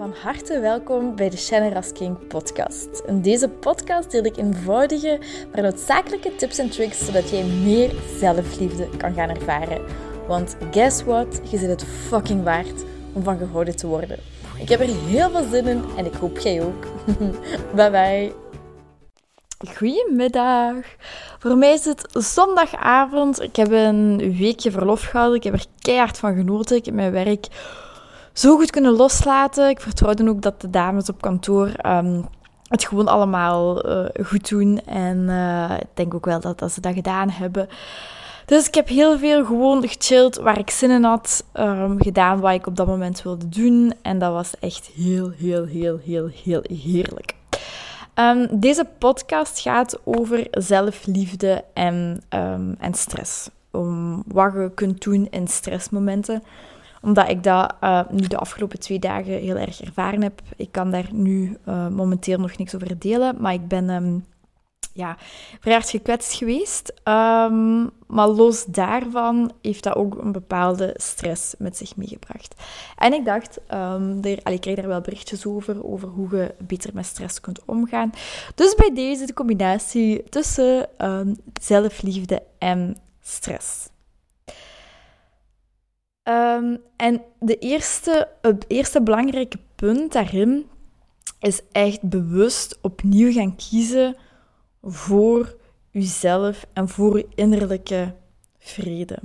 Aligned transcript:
Van 0.00 0.14
harte 0.22 0.60
welkom 0.60 1.16
bij 1.16 1.30
de 1.30 1.36
Shannon 1.36 1.82
King 1.92 2.26
podcast. 2.26 3.02
In 3.06 3.22
deze 3.22 3.48
podcast 3.48 4.10
deel 4.10 4.24
ik 4.24 4.36
eenvoudige, 4.36 5.18
maar 5.52 5.62
noodzakelijke 5.62 6.36
tips 6.36 6.58
en 6.58 6.70
tricks 6.70 7.04
zodat 7.04 7.30
jij 7.30 7.44
meer 7.44 7.90
zelfliefde 8.18 8.88
kan 8.96 9.14
gaan 9.14 9.28
ervaren. 9.28 9.84
Want 10.26 10.56
guess 10.70 11.02
what? 11.04 11.40
Je 11.50 11.58
zit 11.58 11.68
het 11.68 11.84
fucking 11.84 12.44
waard 12.44 12.84
om 13.12 13.22
van 13.22 13.38
gehouden 13.38 13.76
te 13.76 13.86
worden. 13.86 14.18
Ik 14.58 14.68
heb 14.68 14.80
er 14.80 15.04
heel 15.06 15.30
veel 15.30 15.46
zin 15.50 15.66
in 15.66 15.84
en 15.96 16.06
ik 16.06 16.14
hoop 16.14 16.38
jij 16.38 16.62
ook. 16.62 16.86
bye 17.76 17.90
bye. 17.90 18.32
Goedemiddag. 19.76 20.74
Voor 21.38 21.56
mij 21.56 21.72
is 21.72 21.84
het 21.84 22.06
zondagavond. 22.12 23.40
Ik 23.40 23.56
heb 23.56 23.70
een 23.70 24.36
weekje 24.36 24.70
verlof 24.70 25.02
gehad. 25.02 25.34
Ik 25.34 25.42
heb 25.42 25.52
er 25.52 25.64
keihard 25.78 26.18
van 26.18 26.34
genoten. 26.34 26.76
Ik 26.76 26.84
heb 26.84 26.94
mijn 26.94 27.12
werk 27.12 27.46
zo 28.32 28.56
goed 28.56 28.70
kunnen 28.70 28.92
loslaten. 28.92 29.68
Ik 29.68 29.80
vertrouwde 29.80 30.28
ook 30.28 30.42
dat 30.42 30.60
de 30.60 30.70
dames 30.70 31.08
op 31.08 31.20
kantoor 31.20 31.68
ehm, 31.68 32.22
het 32.68 32.84
gewoon 32.84 33.08
allemaal 33.08 33.82
eh, 33.82 34.26
goed 34.26 34.48
doen. 34.48 34.80
En 34.86 35.18
uh, 35.18 35.76
ik 35.78 35.86
denk 35.94 36.14
ook 36.14 36.24
wel 36.24 36.40
dat, 36.40 36.58
dat 36.58 36.72
ze 36.72 36.80
dat 36.80 36.94
gedaan 36.94 37.30
hebben. 37.30 37.68
Dus 38.46 38.66
ik 38.66 38.74
heb 38.74 38.88
heel 38.88 39.18
veel 39.18 39.44
gewoon 39.44 39.88
gechilled 39.88 40.36
waar 40.36 40.58
ik 40.58 40.70
zin 40.70 40.90
in 40.90 41.04
had. 41.04 41.44
Um, 41.54 42.02
gedaan 42.02 42.40
wat 42.40 42.52
ik 42.52 42.66
op 42.66 42.76
dat 42.76 42.86
moment 42.86 43.22
wilde 43.22 43.48
doen. 43.48 43.92
En 44.02 44.18
dat 44.18 44.32
was 44.32 44.58
echt 44.60 44.86
heel, 44.86 45.30
heel, 45.30 45.64
heel, 45.64 46.00
heel, 46.04 46.30
heel 46.44 46.62
heerlijk. 46.68 47.34
Um, 48.14 48.46
deze 48.50 48.86
podcast 48.98 49.60
gaat 49.60 49.98
over 50.04 50.46
zelfliefde 50.50 51.64
en, 51.74 52.22
en 52.78 52.94
stress. 52.94 53.50
Om 53.70 54.22
wat 54.26 54.52
je 54.52 54.70
kunt 54.74 55.02
doen 55.02 55.28
in 55.30 55.48
stressmomenten 55.48 56.42
omdat 57.02 57.28
ik 57.28 57.42
dat 57.42 57.74
uh, 57.80 58.00
nu 58.10 58.26
de 58.26 58.38
afgelopen 58.38 58.78
twee 58.78 58.98
dagen 58.98 59.32
heel 59.32 59.56
erg 59.56 59.80
ervaren 59.80 60.22
heb. 60.22 60.40
Ik 60.56 60.72
kan 60.72 60.90
daar 60.90 61.08
nu 61.12 61.56
uh, 61.68 61.88
momenteel 61.88 62.38
nog 62.38 62.56
niks 62.56 62.74
over 62.74 62.98
delen, 62.98 63.36
maar 63.38 63.52
ik 63.52 63.68
ben 63.68 63.88
um, 63.88 64.24
ja, 64.92 65.16
vrij 65.60 65.72
hard 65.74 65.90
gekwetst 65.90 66.32
geweest. 66.32 66.92
Um, 67.04 67.90
maar 68.06 68.28
los 68.28 68.64
daarvan 68.64 69.52
heeft 69.62 69.82
dat 69.82 69.94
ook 69.94 70.18
een 70.18 70.32
bepaalde 70.32 70.94
stress 70.96 71.54
met 71.58 71.76
zich 71.76 71.96
meegebracht. 71.96 72.54
En 72.96 73.12
ik 73.12 73.24
dacht, 73.24 73.60
um, 73.74 74.24
ik 74.24 74.60
krijg 74.60 74.76
daar 74.76 74.86
wel 74.86 75.00
berichtjes 75.00 75.46
over, 75.46 75.84
over 75.84 76.08
hoe 76.08 76.36
je 76.36 76.54
beter 76.58 76.90
met 76.94 77.06
stress 77.06 77.40
kunt 77.40 77.64
omgaan. 77.64 78.10
Dus 78.54 78.74
bij 78.74 78.94
deze 78.94 79.26
de 79.26 79.34
combinatie 79.34 80.24
tussen 80.28 80.88
zelfliefde 81.60 82.42
en 82.58 82.96
stress. 83.20 83.88
Um, 86.24 86.78
en 86.96 87.22
de 87.38 87.58
eerste, 87.58 88.28
het 88.40 88.64
eerste 88.68 89.02
belangrijke 89.02 89.58
punt 89.74 90.12
daarin 90.12 90.66
is 91.40 91.60
echt 91.72 92.02
bewust 92.02 92.78
opnieuw 92.82 93.32
gaan 93.32 93.56
kiezen 93.56 94.16
voor 94.82 95.56
uzelf 95.92 96.66
en 96.72 96.88
voor 96.88 97.14
uw 97.14 97.24
innerlijke 97.34 98.14
vrede. 98.58 99.18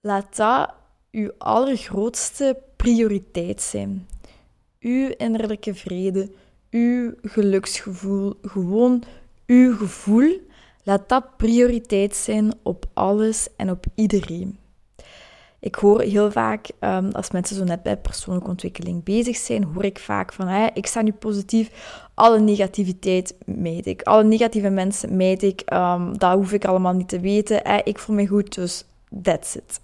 Laat 0.00 0.36
dat 0.36 0.74
uw 1.10 1.30
allergrootste 1.38 2.58
prioriteit 2.76 3.62
zijn. 3.62 4.08
Uw 4.80 5.08
innerlijke 5.16 5.74
vrede, 5.74 6.30
uw 6.70 7.14
geluksgevoel, 7.22 8.34
gewoon 8.42 9.02
uw 9.46 9.76
gevoel. 9.76 10.40
Laat 10.82 11.08
dat 11.08 11.36
prioriteit 11.36 12.16
zijn 12.16 12.52
op 12.62 12.86
alles 12.92 13.48
en 13.56 13.70
op 13.70 13.86
iedereen. 13.94 14.58
Ik 15.60 15.74
hoor 15.74 16.00
heel 16.00 16.30
vaak, 16.30 16.70
um, 16.80 17.10
als 17.12 17.30
mensen 17.30 17.56
zo 17.56 17.64
net 17.64 17.82
bij 17.82 17.96
persoonlijke 17.96 18.50
ontwikkeling 18.50 19.04
bezig 19.04 19.36
zijn, 19.36 19.64
hoor 19.64 19.84
ik 19.84 19.98
vaak 19.98 20.32
van, 20.32 20.70
ik 20.74 20.86
sta 20.86 21.02
nu 21.02 21.12
positief, 21.12 21.70
alle 22.14 22.40
negativiteit 22.40 23.34
meet 23.44 23.86
ik. 23.86 24.02
Alle 24.02 24.24
negatieve 24.24 24.70
mensen 24.70 25.16
meet 25.16 25.42
ik, 25.42 25.62
um, 25.72 26.18
dat 26.18 26.34
hoef 26.34 26.52
ik 26.52 26.64
allemaal 26.64 26.92
niet 26.92 27.08
te 27.08 27.20
weten. 27.20 27.84
Ik 27.84 27.98
voel 27.98 28.16
me 28.16 28.26
goed, 28.26 28.54
dus 28.54 28.84
that's 29.22 29.54
it. 29.54 29.80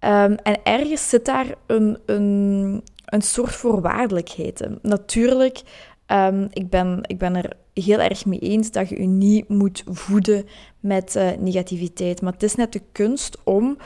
Um, 0.00 0.34
en 0.34 0.64
ergens 0.64 1.08
zit 1.08 1.24
daar 1.24 1.46
een, 1.66 1.98
een, 2.06 2.82
een 3.04 3.22
soort 3.22 3.52
voorwaardelijkheid. 3.52 4.68
Natuurlijk, 4.82 5.62
ik, 6.50 6.70
ben, 6.70 6.98
ik 7.02 7.18
ben 7.18 7.36
er 7.36 7.52
heel 7.74 7.98
erg 8.00 8.26
mee 8.26 8.38
eens 8.38 8.70
dat 8.70 8.88
je 8.88 9.00
je 9.00 9.06
niet 9.06 9.48
moet 9.48 9.82
voeden 9.86 10.46
met 10.80 11.16
uh, 11.16 11.30
negativiteit. 11.38 12.22
Maar 12.22 12.32
het 12.32 12.42
is 12.42 12.54
net 12.54 12.72
de 12.72 12.82
kunst 12.92 13.38
om 13.44 13.76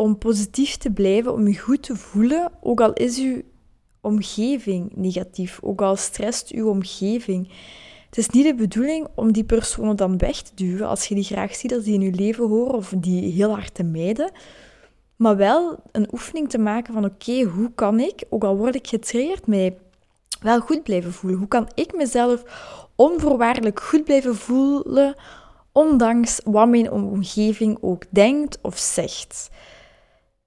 om 0.00 0.18
positief 0.18 0.76
te 0.76 0.90
blijven, 0.90 1.32
om 1.32 1.48
je 1.48 1.58
goed 1.58 1.82
te 1.82 1.96
voelen, 1.96 2.52
ook 2.60 2.80
al 2.80 2.92
is 2.92 3.18
uw 3.18 3.42
omgeving 4.00 4.92
negatief, 4.94 5.58
ook 5.62 5.82
al 5.82 5.96
stresst 5.96 6.50
uw 6.50 6.68
omgeving. 6.68 7.48
Het 8.06 8.18
is 8.18 8.28
niet 8.28 8.44
de 8.44 8.54
bedoeling 8.54 9.08
om 9.14 9.32
die 9.32 9.44
personen 9.44 9.96
dan 9.96 10.18
weg 10.18 10.42
te 10.42 10.50
duwen 10.54 10.88
als 10.88 11.06
je 11.06 11.14
die 11.14 11.24
graag 11.24 11.54
ziet, 11.54 11.74
als 11.74 11.84
die 11.84 11.94
in 11.94 12.00
je 12.00 12.12
leven 12.12 12.48
horen 12.48 12.74
of 12.74 12.92
die 12.96 13.32
heel 13.32 13.50
hard 13.50 13.74
te 13.74 13.82
mijden. 13.82 14.32
Maar 15.16 15.36
wel 15.36 15.78
een 15.92 16.08
oefening 16.12 16.48
te 16.48 16.58
maken 16.58 16.94
van 16.94 17.04
oké, 17.04 17.42
hoe 17.42 17.72
kan 17.74 18.00
ik, 18.00 18.22
ook 18.28 18.44
al 18.44 18.56
word 18.56 18.74
ik 18.74 18.86
getraind, 18.86 19.46
mij 19.46 19.78
wel 20.40 20.60
goed 20.60 20.82
blijven 20.82 21.12
voelen? 21.12 21.38
Hoe 21.38 21.48
kan 21.48 21.68
ik 21.74 21.94
mezelf 21.96 22.42
onvoorwaardelijk 22.94 23.80
goed 23.80 24.04
blijven 24.04 24.36
voelen, 24.36 25.14
ondanks 25.72 26.40
wat 26.44 26.68
mijn 26.68 26.90
omgeving 26.90 27.78
ook 27.80 28.04
denkt 28.10 28.58
of 28.62 28.78
zegt? 28.78 29.50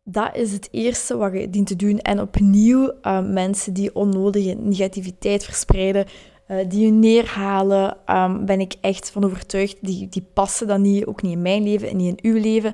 Dat 0.03 0.35
is 0.35 0.51
het 0.51 0.67
eerste 0.71 1.17
wat 1.17 1.33
je 1.33 1.49
dient 1.49 1.67
te 1.67 1.75
doen. 1.75 1.99
En 1.99 2.21
opnieuw, 2.21 2.91
uh, 3.01 3.21
mensen 3.21 3.73
die 3.73 3.95
onnodige 3.95 4.53
negativiteit 4.59 5.45
verspreiden, 5.45 6.05
uh, 6.47 6.57
die 6.67 6.85
je 6.85 6.91
neerhalen, 6.91 7.97
um, 8.07 8.45
ben 8.45 8.59
ik 8.59 8.75
echt 8.81 9.11
van 9.11 9.23
overtuigd, 9.23 9.77
die, 9.81 10.09
die 10.09 10.27
passen 10.33 10.67
dan 10.67 10.81
niet, 10.81 11.05
ook 11.05 11.21
niet 11.21 11.31
in 11.31 11.41
mijn 11.41 11.63
leven 11.63 11.89
en 11.89 11.97
niet 11.97 12.21
in 12.21 12.31
uw 12.31 12.41
leven. 12.41 12.73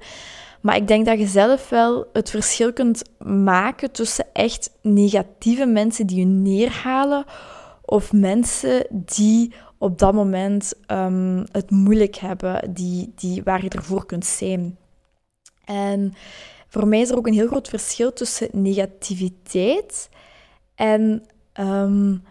Maar 0.62 0.76
ik 0.76 0.88
denk 0.88 1.06
dat 1.06 1.20
je 1.20 1.28
zelf 1.28 1.70
wel 1.70 2.06
het 2.14 2.30
verschil 2.30 2.74
kunt 2.74 3.04
maken 3.18 3.92
tussen 3.92 4.26
echt 4.34 4.72
negatieve 4.82 5.66
mensen 5.66 6.08
die 6.08 6.20
je 6.20 6.26
neerhalen 6.26 7.26
of 7.82 8.14
mensen 8.14 8.88
die 8.92 9.54
op 9.78 10.00
dat 10.00 10.14
moment 10.14 10.74
um, 10.88 11.44
het 11.52 11.72
moeilijk 11.72 12.16
hebben, 12.16 12.74
die, 12.74 13.12
die, 13.16 13.44
waar 13.44 13.64
je 13.64 13.70
ervoor 13.70 14.06
kunt 14.06 14.26
zijn. 14.26 14.78
En 15.66 16.14
voor 16.70 16.88
mij 16.88 17.00
is 17.00 17.10
er 17.10 17.18
ook 17.18 17.28
een 17.28 17.34
heel 17.34 17.48
groot 17.48 17.70
verschil 17.70 18.14
tussen 18.14 18.50
negativiteit 18.52 20.10
en 20.76 21.26
um, 21.60 22.24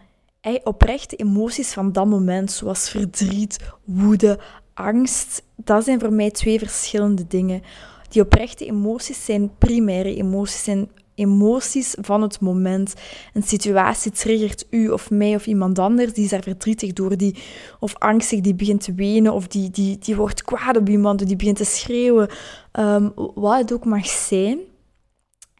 oprechte 0.62 1.16
emoties 1.16 1.72
van 1.72 1.92
dat 1.92 2.06
moment, 2.06 2.52
zoals 2.52 2.90
verdriet, 2.90 3.58
woede, 3.84 4.38
angst. 4.74 5.42
Dat 5.56 5.84
zijn 5.84 6.00
voor 6.00 6.12
mij 6.12 6.30
twee 6.30 6.58
verschillende 6.58 7.26
dingen. 7.26 7.62
Die 8.08 8.22
oprechte 8.22 8.66
emoties 8.66 9.24
zijn 9.24 9.56
primaire 9.58 10.16
emoties, 10.16 10.64
zijn 10.64 10.90
emoties 11.18 11.94
van 12.00 12.22
het 12.22 12.40
moment. 12.40 12.94
Een 13.32 13.42
situatie 13.42 14.10
triggert 14.10 14.66
u 14.70 14.88
of 14.88 15.10
mij 15.10 15.34
of 15.34 15.46
iemand 15.46 15.78
anders, 15.78 16.12
die 16.12 16.24
is 16.24 16.30
daar 16.30 16.42
verdrietig 16.42 16.92
door, 16.92 17.16
die, 17.16 17.36
of 17.80 17.94
angstig, 17.94 18.40
die 18.40 18.54
begint 18.54 18.82
te 18.82 18.94
wenen, 18.94 19.32
of 19.32 19.46
die, 19.46 19.70
die, 19.70 19.98
die 19.98 20.16
wordt 20.16 20.44
kwaad 20.44 20.76
op 20.76 20.88
iemand, 20.88 21.26
die 21.26 21.36
begint 21.36 21.56
te 21.56 21.64
schreeuwen, 21.64 22.28
um, 22.72 23.12
wat 23.34 23.58
het 23.58 23.72
ook 23.72 23.84
mag 23.84 24.06
zijn. 24.06 24.58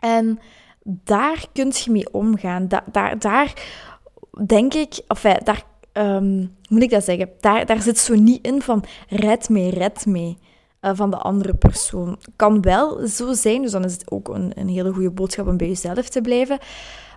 En 0.01 0.39
daar 0.85 1.47
kun 1.53 1.73
je 1.85 1.91
mee 1.91 2.13
omgaan. 2.13 2.69
Da 2.69 2.85
daar, 2.93 3.19
daar 3.19 3.53
denk 4.47 4.75
ik, 4.75 5.01
of 5.09 5.21
daar 5.21 5.65
um, 5.93 6.57
moet 6.69 6.83
ik 6.83 6.91
dat 6.91 7.05
zeggen, 7.05 7.31
daar, 7.41 7.67
daar 7.67 7.83
zit 7.83 7.99
zo 7.99 8.15
niet 8.15 8.47
in 8.47 8.63
van 8.63 8.85
red 9.09 9.49
mee, 9.49 9.71
red 9.71 10.07
mee. 10.07 10.39
Eh, 10.81 10.91
van 10.95 11.11
de 11.11 11.17
andere 11.17 11.55
persoon. 11.55 12.19
Kan 12.37 12.61
wel 12.63 13.07
zo 13.07 13.33
zijn, 13.33 13.63
dus 13.63 13.71
dan 13.71 13.85
is 13.85 13.93
het 13.93 14.11
ook 14.11 14.29
een, 14.29 14.53
een 14.55 14.69
hele 14.69 14.93
goede 14.93 15.11
boodschap 15.11 15.47
om 15.47 15.57
bij 15.57 15.69
jezelf 15.69 16.09
te 16.09 16.21
blijven. 16.21 16.59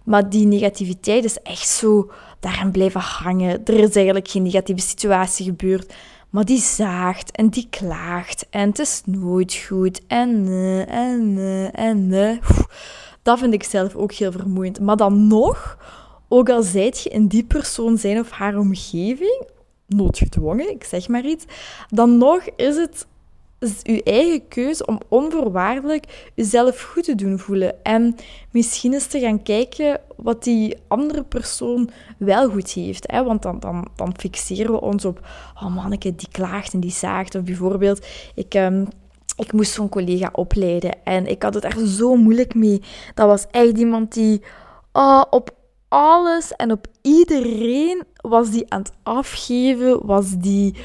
Maar 0.03 0.29
die 0.29 0.45
negativiteit 0.45 1.23
is 1.23 1.41
echt 1.41 1.67
zo 1.67 2.11
daarin 2.39 2.71
blijven 2.71 3.01
hangen. 3.01 3.65
Er 3.65 3.73
is 3.73 3.95
eigenlijk 3.95 4.27
geen 4.27 4.43
negatieve 4.43 4.81
situatie 4.81 5.45
gebeurd. 5.45 5.93
Maar 6.29 6.45
die 6.45 6.59
zaagt 6.59 7.31
en 7.31 7.49
die 7.49 7.67
klaagt. 7.69 8.47
En 8.49 8.69
het 8.69 8.79
is 8.79 9.01
nooit 9.05 9.53
goed. 9.67 10.01
En 10.07 10.47
en 10.87 11.37
en 11.73 12.07
nee. 12.07 12.39
Dat 13.21 13.39
vind 13.39 13.53
ik 13.53 13.63
zelf 13.63 13.95
ook 13.95 14.11
heel 14.11 14.31
vermoeiend. 14.31 14.79
Maar 14.79 14.97
dan 14.97 15.27
nog, 15.27 15.77
ook 16.27 16.49
al 16.49 16.63
zijt 16.63 17.03
je 17.03 17.09
in 17.09 17.27
die 17.27 17.43
persoon 17.43 17.97
zijn 17.97 18.19
of 18.19 18.29
haar 18.29 18.57
omgeving, 18.57 19.43
noodgedwongen, 19.87 20.69
ik 20.69 20.83
zeg 20.83 21.07
maar 21.07 21.25
iets, 21.25 21.45
dan 21.89 22.17
nog 22.17 22.43
is 22.55 22.75
het 22.75 23.07
is 23.61 23.83
uw 23.83 23.99
eigen 24.03 24.47
keuze 24.47 24.85
om 24.85 24.99
onvoorwaardelijk 25.07 26.31
jezelf 26.35 26.81
goed 26.81 27.03
te 27.03 27.15
doen 27.15 27.39
voelen. 27.39 27.83
En 27.83 28.15
misschien 28.51 28.93
eens 28.93 29.07
te 29.07 29.19
gaan 29.19 29.43
kijken 29.43 29.99
wat 30.15 30.43
die 30.43 30.77
andere 30.87 31.23
persoon 31.23 31.89
wel 32.17 32.49
goed 32.49 32.71
heeft. 32.71 33.11
Hè? 33.11 33.23
Want 33.23 33.41
dan, 33.41 33.59
dan, 33.59 33.87
dan 33.95 34.13
fixeren 34.17 34.71
we 34.71 34.81
ons 34.81 35.05
op, 35.05 35.27
oh 35.55 35.75
manneke, 35.75 36.15
die 36.15 36.27
klaagt 36.31 36.73
en 36.73 36.79
die 36.79 36.91
zaagt. 36.91 37.35
Of 37.35 37.43
bijvoorbeeld, 37.43 38.05
ik... 38.35 38.53
Um, 38.53 38.87
ik 39.35 39.53
moest 39.53 39.71
zo'n 39.71 39.89
collega 39.89 40.29
opleiden 40.31 41.03
en 41.03 41.27
ik 41.27 41.43
had 41.43 41.53
het 41.53 41.63
er 41.63 41.87
zo 41.87 42.15
moeilijk 42.15 42.55
mee. 42.55 42.81
Dat 43.13 43.27
was 43.27 43.45
echt 43.51 43.77
iemand 43.77 44.13
die 44.13 44.41
oh, 44.91 45.23
op 45.29 45.55
alles 45.87 46.55
en 46.55 46.71
op 46.71 46.87
iedereen 47.01 48.03
was 48.15 48.49
die 48.49 48.65
aan 48.67 48.81
het 48.81 48.93
afgeven, 49.03 50.05
was 50.05 50.37
die, 50.37 50.75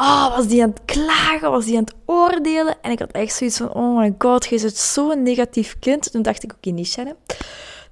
oh, 0.00 0.36
was 0.36 0.46
die 0.46 0.62
aan 0.62 0.70
het 0.70 0.80
klagen, 0.84 1.50
was 1.50 1.64
die 1.64 1.76
aan 1.76 1.84
het 1.84 1.94
oordelen. 2.04 2.76
En 2.82 2.90
ik 2.90 2.98
had 2.98 3.10
echt 3.10 3.34
zoiets 3.34 3.56
van, 3.56 3.72
oh 3.72 3.98
my 3.98 4.14
god, 4.18 4.46
je 4.46 4.60
bent 4.60 4.76
zo'n 4.76 5.22
negatief 5.22 5.78
kind. 5.78 6.12
Toen 6.12 6.22
dacht 6.22 6.42
ik, 6.42 6.52
oké, 6.52 6.68
okay, 6.68 6.72
niet 6.72 6.88
Shannon, 6.88 7.16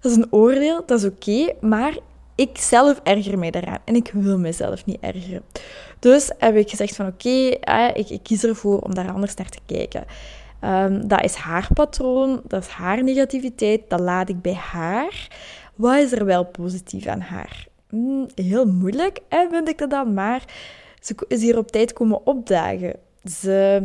dat 0.01 0.11
is 0.11 0.17
een 0.17 0.27
oordeel, 0.31 0.83
dat 0.87 0.99
is 0.99 1.05
oké, 1.05 1.55
maar 1.61 1.99
ik 2.35 2.59
zelf 2.59 3.01
erger 3.03 3.39
mij 3.39 3.51
daaraan 3.51 3.79
en 3.85 3.95
ik 3.95 4.11
wil 4.13 4.39
mezelf 4.39 4.85
niet 4.85 5.01
ergeren. 5.01 5.43
Dus 5.99 6.31
heb 6.39 6.57
ik 6.57 6.71
gezegd 6.71 6.97
van 6.97 7.07
oké, 7.07 7.59
ik, 7.95 8.11
ik, 8.11 8.23
kies 8.23 8.45
ervoor 8.45 8.79
om 8.79 8.95
daar 8.95 9.13
anders 9.13 9.35
naar 9.35 9.49
te 9.49 9.59
kijken. 9.67 10.05
Ehm, 10.61 11.07
dat 11.07 11.25
is 11.25 11.35
haar 11.35 11.69
patroon, 11.75 12.41
dat 12.47 12.63
is 12.63 12.69
haar 12.69 13.03
negativiteit, 13.03 13.81
dat 13.89 14.01
laat 14.01 14.29
ik 14.29 14.43
bij 14.43 14.55
haar. 14.55 15.29
Wat 15.75 15.97
is 15.97 16.13
er 16.13 16.25
wel 16.25 16.45
positief 16.45 17.07
aan 17.07 17.21
haar? 17.21 17.67
Hmm, 17.89 18.27
heel 18.35 18.67
moeilijk, 18.67 19.19
hè, 19.29 19.47
vind 19.51 19.69
ik 19.69 19.79
dat 19.79 19.91
dan, 19.91 20.15
maar 20.15 20.45
ze 21.01 21.15
is 21.29 21.43
hier 21.43 21.59
op 21.59 21.71
tijd 21.71 21.93
komen 21.93 22.27
opdagen. 22.27 22.97
Ze 23.25 23.83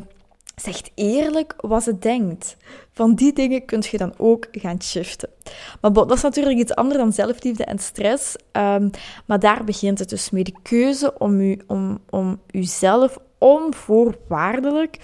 zegt 0.56 0.92
eerlijk 0.95 1.54
wat 1.57 1.83
ze 1.83 2.00
denkt. 2.00 2.57
Van 2.92 3.15
die 3.15 3.33
dingen 3.33 3.65
kun 3.65 3.83
je 3.92 3.98
dan 3.98 4.13
ook 4.18 4.48
gaan 4.51 4.81
shiften. 4.81 5.30
Maar 5.81 5.94
dat 5.94 6.12
is 6.12 6.21
natuurlijk 6.21 6.57
iets 6.57 6.75
anders 6.75 7.00
dan 7.00 7.13
zelfliefde 7.13 7.63
en 7.63 7.80
stress. 7.80 8.36
Um, 8.51 8.89
maar 9.25 9.39
daar 9.39 9.63
begint 9.63 10.00
het 10.00 10.10
dus 10.10 10.30
mee. 10.30 10.44
De 10.44 10.56
keuze 10.62 11.18
om, 11.18 11.39
u, 11.39 11.60
om, 11.68 12.00
om 12.10 12.39
uzelf 12.51 13.18
onvoorwaardelijk 13.38 14.98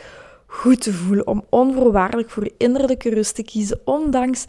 goed 0.45 0.81
te 0.81 0.93
voelen. 0.93 1.27
Om 1.27 1.45
onvoorwaardelijk 1.49 2.29
voor 2.29 2.51
innerlijke 2.57 3.09
rust 3.09 3.35
te 3.35 3.43
kiezen. 3.43 3.79
Ondanks 3.85 4.45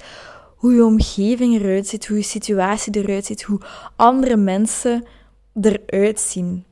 hoe 0.57 0.75
je 0.75 0.85
omgeving 0.85 1.61
eruit 1.61 1.87
ziet, 1.87 2.07
hoe 2.07 2.17
je 2.17 2.23
situatie 2.23 2.97
eruit 2.97 3.25
ziet, 3.25 3.43
hoe 3.43 3.61
andere 3.97 4.37
mensen 4.37 5.05
eruit 5.61 6.21
zien. 6.21 6.65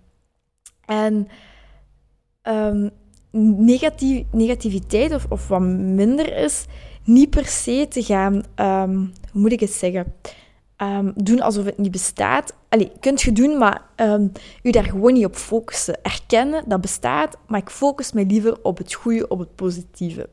En 0.89 1.29
um, 2.43 2.91
negativiteit 4.31 5.15
of, 5.15 5.27
of 5.29 5.49
wat 5.49 5.61
minder 5.61 6.37
is, 6.37 6.65
niet 7.05 7.31
per 7.31 7.47
se 7.47 7.87
te 7.89 8.03
gaan, 8.03 8.35
um, 8.35 9.13
hoe 9.33 9.41
moet 9.41 9.53
ik 9.53 9.61
het 9.61 9.71
zeggen, 9.71 10.15
um, 10.77 11.13
doen 11.17 11.41
alsof 11.41 11.65
het 11.65 11.79
niet 11.79 11.91
bestaat. 11.91 12.55
Allee, 12.69 12.93
kunt 13.01 13.21
je 13.21 13.33
doen, 13.33 13.59
maar 13.59 13.83
um, 13.97 14.33
je 14.63 14.73
daar 14.73 14.85
gewoon 14.85 15.13
niet 15.13 15.25
op 15.25 15.37
focussen. 15.37 16.03
Erkennen, 16.03 16.65
dat 16.67 16.81
bestaat, 16.81 17.37
maar 17.47 17.61
ik 17.61 17.71
focus 17.71 18.13
me 18.13 18.27
liever 18.27 18.59
op 18.63 18.79
het 18.79 18.95
goede, 18.95 19.29
op 19.29 19.39
het 19.39 19.55
positieve. 19.55 20.29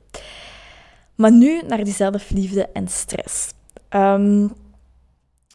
Maar 1.15 1.31
nu 1.31 1.61
naar 1.67 1.83
die 1.83 1.93
zelfliefde 1.93 2.67
en 2.73 2.87
stress. 2.87 3.53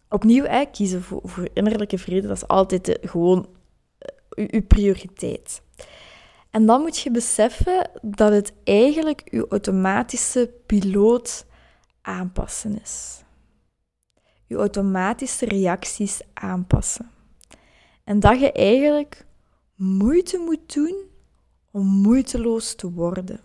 opnieuw, 0.08 0.44
hè, 0.44 0.64
kiezen 0.64 1.02
voor, 1.02 1.48
innerlijke 1.52 1.98
vrede, 1.98 2.26
dat 2.26 2.36
is 2.36 2.48
altijd 2.48 2.84
de, 2.84 2.98
gewoon 3.02 3.46
uw 4.34 4.66
prioriteit. 4.66 5.62
En 6.50 6.66
dan 6.66 6.80
moet 6.80 6.98
je 6.98 7.10
beseffen 7.10 7.90
dat 8.02 8.32
het 8.32 8.52
eigenlijk 8.64 9.22
je 9.30 9.46
automatische 9.48 10.54
piloot 10.66 11.46
aanpassen 12.02 12.80
is. 12.80 13.24
Je 14.46 14.56
automatische 14.56 15.46
reacties 15.46 16.20
aanpassen. 16.34 17.10
En 18.04 18.20
dat 18.20 18.40
je 18.40 18.52
eigenlijk 18.52 19.26
moeite 19.74 20.38
moet 20.38 20.74
doen 20.74 21.08
om 21.70 21.86
moeiteloos 21.86 22.74
te 22.74 22.90
worden. 22.90 23.40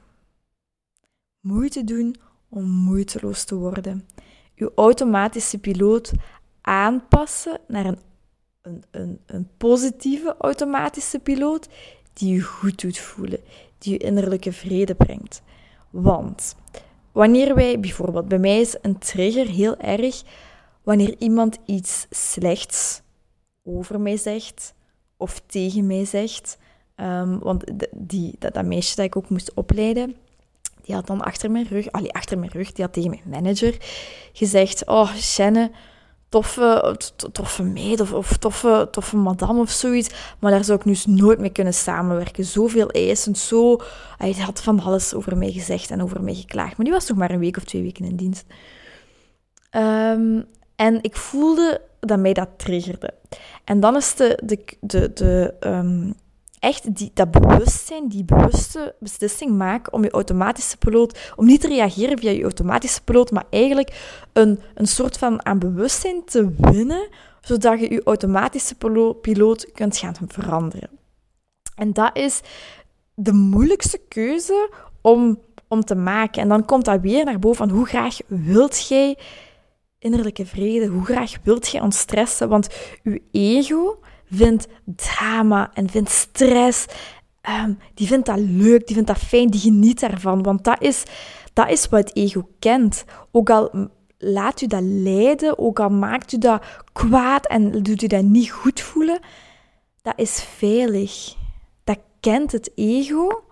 Moeite 1.39 1.83
doen 1.83 2.15
om 2.49 2.69
moeiteloos 2.69 3.43
te 3.43 3.55
worden. 3.55 4.07
Je 4.53 4.71
automatische 4.75 5.59
piloot 5.59 6.11
aanpassen 6.61 7.59
naar 7.67 7.85
een, 7.85 7.99
een, 8.65 8.83
een, 8.91 9.19
een 9.25 9.49
positieve 9.57 10.35
automatische 10.39 11.19
piloot 11.19 11.67
die 12.13 12.33
je 12.33 12.41
goed 12.41 12.81
doet 12.81 12.97
voelen, 12.97 13.39
die 13.77 13.93
je 13.93 13.97
innerlijke 13.97 14.53
vrede 14.53 14.95
brengt. 14.95 15.41
Want 15.89 16.55
wanneer 17.11 17.55
wij 17.55 17.79
bijvoorbeeld, 17.79 18.27
bij 18.27 18.39
mij 18.39 18.59
is 18.59 18.77
een 18.81 18.97
trigger 18.97 19.47
heel 19.47 19.77
erg 19.77 20.23
wanneer 20.83 21.15
iemand 21.17 21.57
iets 21.65 22.07
slechts 22.09 23.01
over 23.63 24.01
mij 24.01 24.17
zegt 24.17 24.73
of 25.17 25.41
tegen 25.45 25.87
mij 25.87 26.05
zegt. 26.05 26.57
Um, 26.95 27.39
want 27.39 27.63
die, 27.91 28.35
dat, 28.39 28.53
dat, 28.53 28.65
meisje 28.65 28.95
dat 28.95 29.05
ik 29.05 29.15
ook 29.15 29.29
moest 29.29 29.53
opleiden, 29.53 30.15
die 30.81 30.95
had 30.95 31.07
dan 31.07 31.21
achter 31.21 31.51
mijn 31.51 31.67
rug, 31.67 31.91
allee, 31.91 32.13
achter 32.13 32.39
mijn 32.39 32.51
rug, 32.51 32.71
die 32.71 32.85
had 32.85 32.93
tegen 32.93 33.09
mijn 33.09 33.29
manager 33.29 33.77
gezegd: 34.33 34.85
Oh, 34.87 35.15
Shannon, 35.15 35.71
toffe, 36.35 36.95
toffe 37.31 37.63
meid 37.63 37.99
of, 37.99 38.13
of 38.13 38.37
toffe, 38.37 38.87
toffe 38.91 39.17
madame 39.17 39.59
of 39.59 39.69
zoiets. 39.69 40.09
Maar 40.39 40.51
daar 40.51 40.63
zou 40.63 40.79
ik 40.79 40.85
nu 40.85 41.15
nooit 41.15 41.39
mee 41.39 41.49
kunnen 41.49 41.73
samenwerken. 41.73 42.45
Zoveel 42.45 42.89
eisen, 42.89 43.35
zo... 43.35 43.77
Hij 44.17 44.31
had 44.31 44.61
van 44.61 44.79
alles 44.79 45.13
over 45.13 45.37
mij 45.37 45.51
gezegd 45.51 45.91
en 45.91 46.03
over 46.03 46.21
mij 46.21 46.33
geklaagd. 46.33 46.77
Maar 46.77 46.85
die 46.85 46.95
was 46.95 47.07
nog 47.07 47.17
maar 47.17 47.31
een 47.31 47.39
week 47.39 47.57
of 47.57 47.63
twee 47.63 47.81
weken 47.81 48.05
in 48.05 48.15
dienst. 48.15 48.45
Ehm, 49.69 50.41
en 50.75 50.99
ik 51.01 51.15
voelde 51.15 51.81
dat 51.99 52.19
mij 52.19 52.33
dat 52.33 52.49
triggerde. 52.57 53.13
En 53.63 53.79
dan 53.79 53.95
is 53.95 54.15
de, 54.15 54.39
de, 54.43 54.59
de, 54.79 55.13
de 55.13 55.53
um, 55.59 56.13
echt 56.65 56.95
die, 56.95 57.11
dat 57.13 57.31
bewustzijn, 57.31 58.07
die 58.07 58.25
bewuste 58.25 58.95
beslissing 58.99 59.57
maken 59.57 59.93
om 59.93 60.03
je 60.03 60.09
automatische 60.09 60.77
piloot, 60.77 61.33
om 61.35 61.45
niet 61.45 61.61
te 61.61 61.67
reageren 61.67 62.17
via 62.17 62.31
je 62.31 62.43
automatische 62.43 63.03
piloot, 63.03 63.31
maar 63.31 63.45
eigenlijk 63.49 64.17
een, 64.33 64.59
een 64.73 64.87
soort 64.87 65.17
van 65.17 65.45
aan 65.45 65.59
bewustzijn 65.59 66.25
te 66.25 66.49
winnen, 66.57 67.07
zodat 67.41 67.79
je 67.79 67.91
je 67.91 68.03
automatische 68.03 68.75
piloot 69.21 69.71
kunt 69.71 69.97
gaan 69.97 70.15
veranderen. 70.27 70.89
En 71.75 71.93
dat 71.93 72.17
is 72.17 72.41
de 73.13 73.33
moeilijkste 73.33 73.97
keuze 74.07 74.69
om, 75.01 75.39
om 75.67 75.83
te 75.83 75.95
maken. 75.95 76.41
En 76.41 76.47
dan 76.47 76.65
komt 76.65 76.85
dat 76.85 77.01
weer 77.01 77.25
naar 77.25 77.39
boven 77.39 77.67
van 77.67 77.77
hoe 77.77 77.85
graag 77.85 78.17
wilt 78.27 78.87
jij 78.87 79.17
innerlijke 79.99 80.45
vrede, 80.45 80.87
hoe 80.87 81.05
graag 81.05 81.35
wilt 81.43 81.67
jij 81.67 81.81
ontstressen, 81.81 82.49
want 82.49 82.67
je 83.03 83.21
ego 83.31 83.99
vindt 84.31 84.67
drama 84.85 85.71
en 85.73 85.89
vindt 85.89 86.09
stress. 86.09 86.85
Ehm, 87.41 87.73
die 87.93 88.07
vindt 88.07 88.25
dat 88.25 88.39
leuk, 88.39 88.85
die 88.85 88.95
vindt 88.95 89.09
dat 89.09 89.19
fijn, 89.19 89.49
die 89.49 89.59
geniet 89.59 89.99
daarvan. 89.99 90.43
Want 90.43 90.63
dat 90.63 90.81
is, 90.81 91.03
dat 91.53 91.69
is 91.69 91.89
wat 91.89 91.99
het 91.99 92.15
ego 92.15 92.49
kent. 92.59 93.05
Ook 93.31 93.49
al 93.49 93.89
laat 94.17 94.61
u 94.61 94.67
dat 94.67 94.81
lijden, 94.83 95.59
ook 95.59 95.79
al 95.79 95.89
maakt 95.89 96.31
u 96.31 96.37
dat 96.37 96.63
kwaad 96.93 97.47
en 97.47 97.83
doet 97.83 98.01
u 98.01 98.07
dat 98.07 98.23
niet 98.23 98.51
goed 98.51 98.81
voelen, 98.81 99.19
dat 100.01 100.13
is 100.15 100.43
veilig. 100.43 101.35
Dat 101.83 101.99
kent 102.19 102.51
het 102.51 102.71
ego, 102.75 103.43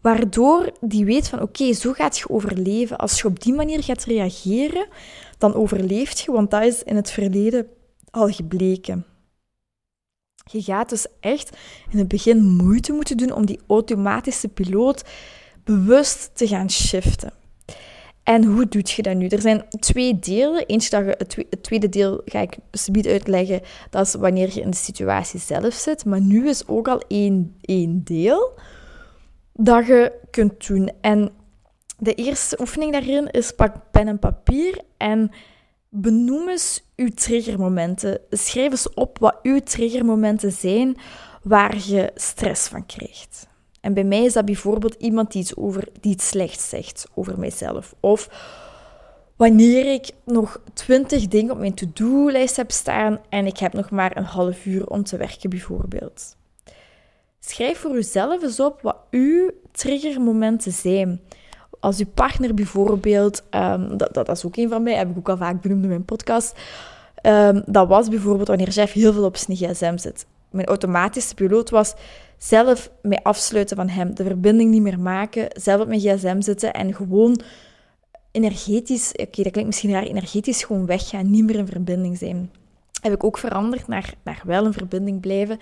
waardoor 0.00 0.72
die 0.80 1.04
weet 1.04 1.28
van 1.28 1.42
oké, 1.42 1.72
zo 1.72 1.92
gaat 1.92 2.18
je 2.18 2.30
overleven. 2.30 2.98
Als 2.98 3.20
je 3.20 3.26
op 3.26 3.40
die 3.40 3.54
manier 3.54 3.82
gaat 3.82 4.04
reageren, 4.04 4.88
dan 5.38 5.54
overleeft 5.54 6.18
je, 6.20 6.32
want 6.32 6.50
dat 6.50 6.62
is 6.62 6.82
in 6.82 6.96
het 6.96 7.10
verleden 7.10 7.66
al 8.10 8.28
gebleken. 8.28 9.04
Je 10.50 10.62
gaat 10.62 10.88
dus 10.88 11.06
echt 11.20 11.56
in 11.90 11.98
het 11.98 12.08
begin 12.08 12.42
moeite 12.42 12.92
moeten 12.92 13.16
doen 13.16 13.32
om 13.32 13.46
die 13.46 13.60
automatische 13.66 14.48
piloot 14.48 15.04
bewust 15.64 16.30
te 16.34 16.46
gaan 16.46 16.70
shiften. 16.70 17.32
En 18.22 18.44
hoe 18.44 18.68
doe 18.68 18.82
je 18.84 19.02
dat 19.02 19.16
nu? 19.16 19.26
Er 19.26 19.40
zijn 19.40 19.64
twee 19.80 20.18
delen. 20.18 20.66
Eentje 20.66 20.90
dat 20.90 21.04
je, 21.04 21.44
het 21.50 21.62
tweede 21.62 21.88
deel 21.88 22.22
ga 22.24 22.40
ik 22.40 22.56
subiet 22.72 23.06
uitleggen. 23.06 23.60
Dat 23.90 24.06
is 24.06 24.14
wanneer 24.14 24.54
je 24.54 24.60
in 24.60 24.70
de 24.70 24.76
situatie 24.76 25.40
zelf 25.40 25.74
zit. 25.74 26.04
Maar 26.04 26.20
nu 26.20 26.48
is 26.48 26.66
ook 26.66 26.88
al 26.88 27.02
één, 27.08 27.56
één 27.60 28.04
deel 28.04 28.58
dat 29.52 29.86
je 29.86 30.12
kunt 30.30 30.66
doen. 30.66 30.90
En 31.00 31.30
de 31.98 32.14
eerste 32.14 32.60
oefening 32.60 32.92
daarin 32.92 33.30
is 33.30 33.52
pak 33.52 33.76
pen 33.90 34.08
en 34.08 34.18
papier 34.18 34.80
en 34.96 35.30
Benoem 35.96 36.48
eens 36.48 36.84
uw 36.96 37.08
triggermomenten. 37.14 38.20
Schrijf 38.30 38.70
eens 38.70 38.94
op 38.94 39.18
wat 39.18 39.38
uw 39.42 39.60
triggermomenten 39.60 40.52
zijn 40.52 40.96
waar 41.42 41.76
je 41.86 42.10
stress 42.14 42.68
van 42.68 42.86
krijgt. 42.86 43.48
En 43.80 43.94
bij 43.94 44.04
mij 44.04 44.24
is 44.24 44.32
dat 44.32 44.44
bijvoorbeeld 44.44 44.94
iemand 44.94 45.32
die 45.32 45.40
iets, 45.40 45.56
over, 45.56 45.88
slechts 46.02 46.68
zegt 46.68 47.06
over 47.14 47.38
mijzelf. 47.38 47.94
Of 48.00 48.28
wanneer 49.36 49.92
ik 49.92 50.10
nog 50.24 50.60
twintig 50.72 51.28
dingen 51.28 51.52
op 51.52 51.58
mijn 51.58 51.74
to-do-lijst 51.74 52.56
heb 52.56 52.70
staan 52.70 53.20
en 53.28 53.46
ik 53.46 53.58
heb 53.58 53.72
nog 53.72 53.90
maar 53.90 54.16
een 54.16 54.24
half 54.24 54.66
uur 54.66 54.88
om 54.88 55.04
te 55.04 55.16
werken, 55.16 55.50
bijvoorbeeld. 55.50 56.36
Schrijf 57.40 57.78
voor 57.78 57.96
uzelf 57.96 58.42
eens 58.42 58.60
op 58.60 58.80
wat 58.82 58.96
uw 59.10 59.50
triggermomenten 59.72 60.72
zijn 60.72 61.20
als 61.84 61.98
je 61.98 62.06
partner 62.06 62.54
bijvoorbeeld, 62.54 63.42
um, 63.50 63.96
dat, 63.96 64.14
dat, 64.14 64.28
is 64.28 64.44
ook 64.44 64.56
een 64.56 64.68
van 64.68 64.82
mij, 64.82 64.94
heb 64.94 65.10
ik 65.10 65.18
ook 65.18 65.28
al 65.28 65.36
vaak 65.36 65.60
benoemd 65.60 65.82
in 65.82 65.88
mijn 65.88 66.04
podcast. 66.04 66.58
Um, 67.22 67.62
dat 67.66 67.88
was 67.88 68.08
bijvoorbeeld 68.08 68.48
wanneer 68.48 68.68
Jeff 68.68 68.92
heel 68.92 69.12
veel 69.12 69.24
op 69.24 69.36
zijn 69.36 69.56
gsm 69.56 69.96
zit. 69.96 70.26
Mijn 70.50 70.66
automatische 70.66 71.34
piloot 71.34 71.70
was 71.70 71.94
zelf 72.38 72.90
mij 73.02 73.20
afsluiten 73.22 73.76
van 73.76 73.88
hem, 73.88 74.14
de 74.14 74.24
verbinding 74.24 74.70
niet 74.70 74.82
meer 74.82 75.00
maken, 75.00 75.46
zelf 75.52 75.80
op 75.80 75.88
mijn 75.88 76.00
gsm 76.00 76.40
zitten 76.40 76.72
en 76.72 76.94
gewoon 76.94 77.40
energetisch, 78.30 79.12
oké, 79.12 79.42
dat 79.42 79.52
klinkt 79.52 79.66
misschien 79.66 79.90
raar, 79.90 80.02
energetisch 80.02 80.64
gewoon 80.64 80.86
weggaan, 80.86 81.30
niet 81.30 81.44
meer 81.44 81.56
in 81.56 81.66
verbinding 81.66 82.18
zijn. 82.18 82.50
Heb 83.00 83.12
ik 83.12 83.24
ook 83.24 83.38
veranderd 83.38 83.88
naar, 83.88 84.14
naar 84.22 84.42
wel 84.44 84.64
in 84.64 84.72
verbinding 84.72 85.20
blijven. 85.20 85.58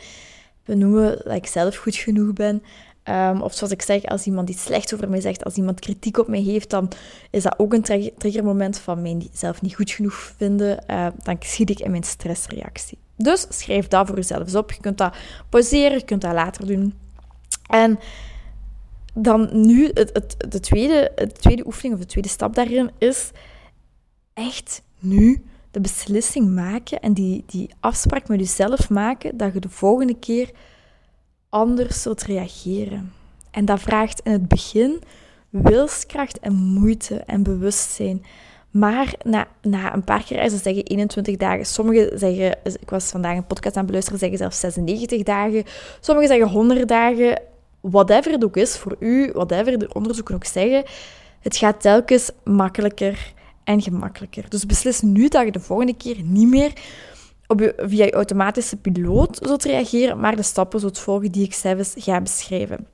Benoemen 0.65 1.21
dat 1.25 1.35
ik 1.35 1.47
zelf 1.47 1.77
goed 1.77 1.97
genoeg 1.97 2.33
ben. 2.33 2.63
Ehm, 3.03 3.41
of 3.41 3.55
zoals 3.55 3.73
ik 3.73 3.83
zeg, 3.83 4.05
als 4.05 4.27
iemand 4.27 4.49
iets 4.49 4.63
slechts 4.63 4.95
over 4.95 5.09
mij 5.09 5.21
zegt, 5.21 5.45
als 5.45 5.55
iemand 5.55 5.81
kritiek 5.81 6.19
op 6.19 6.29
mij 6.29 6.41
heeft, 6.41 6.71
dan 6.71 6.89
is 7.31 7.43
dat 7.43 7.59
ook 7.59 7.73
een 7.73 8.13
triggermoment 8.19 8.79
van 8.79 9.03
mijzelf 9.03 9.63
niet 9.63 9.75
goed 9.75 9.91
genoeg 9.91 10.15
vinden. 10.15 10.85
Uh, 10.91 11.07
dan 11.23 11.37
schiet 11.41 11.71
ik 11.71 11.81
in 11.81 11.91
mijn 11.91 12.03
stressreactie. 12.03 12.99
Dus 13.17 13.47
schrijf 13.49 13.89
dat 13.89 14.07
voor 14.07 14.17
jezelf 14.17 14.41
eens 14.41 14.55
op. 14.55 14.73
Je 14.73 14.81
kunt 14.81 14.99
dat 14.99 15.15
pauzeren, 15.49 15.99
je 15.99 16.05
kunt 16.05 16.21
dat 16.21 16.33
later 16.33 16.67
doen. 16.67 16.95
En 17.67 17.99
dan 19.15 19.49
nu, 19.53 19.91
het, 19.95 20.11
het, 20.13 20.35
de, 20.49 20.61
tweede, 20.61 21.13
de 21.15 21.33
tweede 21.33 21.67
oefening 21.67 21.95
of 21.95 22.01
de 22.01 22.07
tweede 22.07 22.29
stap 22.29 22.55
daarin 22.55 22.91
is 22.99 23.31
echt 24.35 24.83
nu 24.99 25.43
de 25.71 25.81
beslissing 25.81 26.55
maken 26.55 27.01
en 27.01 27.13
die, 27.13 27.45
die 27.47 27.71
afspraak 27.81 28.29
met 28.29 28.41
jezelf 28.41 28.91
maken 28.91 29.37
dat 29.37 29.53
je 29.53 29.61
de 29.61 29.69
volgende 29.69 30.19
keer 30.19 30.51
anders 31.53 32.03
zult 32.03 32.23
reageren. 32.23 33.13
En 33.51 33.65
dat 33.65 33.81
vraagt 33.81 34.21
in 34.25 34.33
het 34.33 34.49
begin 34.49 35.03
wilskracht 35.49 36.39
en 36.39 36.55
moeite 36.55 37.17
en 37.17 37.43
bewustzijn. 37.43 38.25
Maar 38.71 39.15
na, 39.23 39.47
na 39.63 39.95
een 39.95 40.05
paar 40.05 40.25
keer, 40.25 40.49
ze 40.51 40.57
zeggen 40.57 40.83
21 40.85 41.37
dagen, 41.37 41.67
sommigen 41.67 42.19
zeggen, 42.19 42.59
ik 42.65 42.91
was 42.91 43.11
vandaag 43.11 43.37
een 43.37 43.47
podcast 43.47 43.77
aan 43.77 43.83
het 43.83 43.87
beluisteren, 43.87 44.19
zeggen 44.19 44.39
zelfs 44.39 44.61
96 44.61 45.23
dagen, 45.23 45.65
sommigen 46.01 46.31
zeggen 46.31 46.49
100 46.49 46.89
dagen, 46.89 47.41
whatever 47.81 48.33
het 48.33 48.45
ook 48.45 48.57
is 48.57 48.77
voor 48.77 48.97
u, 48.99 49.31
whatever 49.33 49.79
de 49.79 49.95
onderzoeken 49.95 50.35
ook 50.35 50.45
zeggen, 50.45 50.85
het 51.41 51.57
gaat 51.57 51.81
telkens 51.81 52.31
makkelijker 52.45 53.33
en 53.65 53.83
gemakkelijker. 53.83 54.45
Dus 54.49 54.67
beslis 54.67 55.01
nu 55.01 55.29
dat 55.29 55.45
je 55.45 55.53
de 55.53 55.61
volgende 55.61 55.97
keer 55.97 56.17
niet 56.23 56.49
meer 56.49 56.73
op 57.53 57.61
je, 57.61 57.75
via 57.77 58.05
je 58.05 58.13
automatische 58.13 58.77
piloot 58.77 59.39
zult 59.41 59.65
reageren, 59.65 60.21
maar 60.21 60.37
de 60.37 60.43
stappen 60.43 60.81
zult 60.81 60.99
volgen 60.99 61.33
die 61.33 61.45
ik 61.45 61.55
zelfs 61.55 61.95
ga 61.97 62.21
beschrijven. 62.21 62.87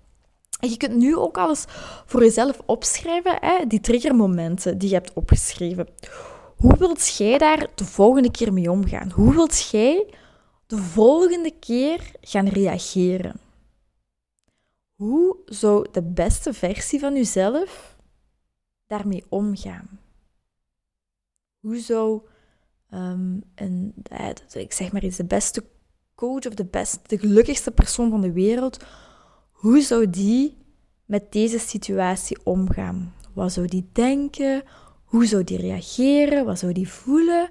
En 0.61 0.71
je 0.71 0.77
kunt 0.77 0.95
nu 0.97 1.17
ook 1.17 1.39
alles 1.39 1.65
voor 2.07 2.23
jezelf 2.23 2.61
opschrijven, 2.67 3.37
hè, 3.41 3.67
die 3.67 3.81
triggermomenten 3.81 4.79
die 4.79 4.89
je 4.89 4.95
hebt 4.95 5.13
opgeschreven. 5.13 5.89
Hoe 6.57 6.77
wilt 6.79 7.17
jij 7.17 7.39
daar 7.39 7.67
de 7.75 7.85
volgende 7.85 8.31
keer 8.31 8.53
mee 8.53 8.71
omgaan? 8.71 9.11
Hoe 9.11 9.35
wilt 9.35 9.71
jij 9.71 10.15
de 10.67 10.77
volgende 10.77 11.53
keer 11.61 12.13
gaan 12.21 12.49
reageren? 12.49 13.41
Hoe 14.95 15.37
zou 15.45 15.87
de 15.93 16.03
beste 16.03 16.53
versie 16.53 17.01
van 17.01 17.15
jezelf 17.15 17.97
daarmee 18.87 19.25
omgaan? 19.29 20.01
Hoe 21.61 21.79
zou 21.79 22.21
um, 22.95 23.43
een, 23.55 23.95
ik 24.53 24.73
zeg 24.73 24.93
maar 24.93 25.05
iets, 25.05 25.17
de 25.17 25.25
beste 25.25 25.65
coach 26.15 26.47
of 26.47 26.55
de, 26.55 26.65
beste, 26.65 26.99
de 27.03 27.19
gelukkigste 27.19 27.71
persoon 27.71 28.11
van 28.11 28.21
de 28.21 28.33
wereld, 28.33 28.85
hoe 29.51 29.81
zou 29.81 30.11
die 30.11 30.57
met 31.05 31.33
deze 31.33 31.59
situatie 31.59 32.39
omgaan? 32.45 33.15
Wat 33.35 33.53
zou 33.53 33.67
die 33.67 33.89
denken? 33.93 34.63
Hoe 35.05 35.27
zou 35.27 35.45
die 35.45 35.59
reageren? 35.59 36.45
Wat 36.45 36.59
zou 36.59 36.73
die 36.73 36.89
voelen? 36.89 37.51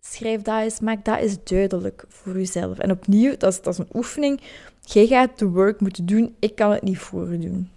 Schrijf 0.00 0.42
dat 0.42 0.62
eens, 0.62 0.80
maak 0.80 1.04
dat 1.04 1.18
eens 1.18 1.44
duidelijk 1.44 2.04
voor 2.08 2.34
jezelf. 2.34 2.78
En 2.78 2.90
opnieuw, 2.90 3.36
dat 3.36 3.52
is, 3.52 3.62
dat 3.62 3.72
is 3.72 3.78
een 3.78 3.96
oefening. 3.96 4.40
Jij 4.80 5.06
gaat 5.06 5.38
de 5.38 5.46
work 5.46 5.80
moeten 5.80 6.06
doen, 6.06 6.36
ik 6.38 6.54
kan 6.54 6.70
het 6.70 6.82
niet 6.82 6.98
voor 6.98 7.32
je 7.32 7.38
doen. 7.38 7.70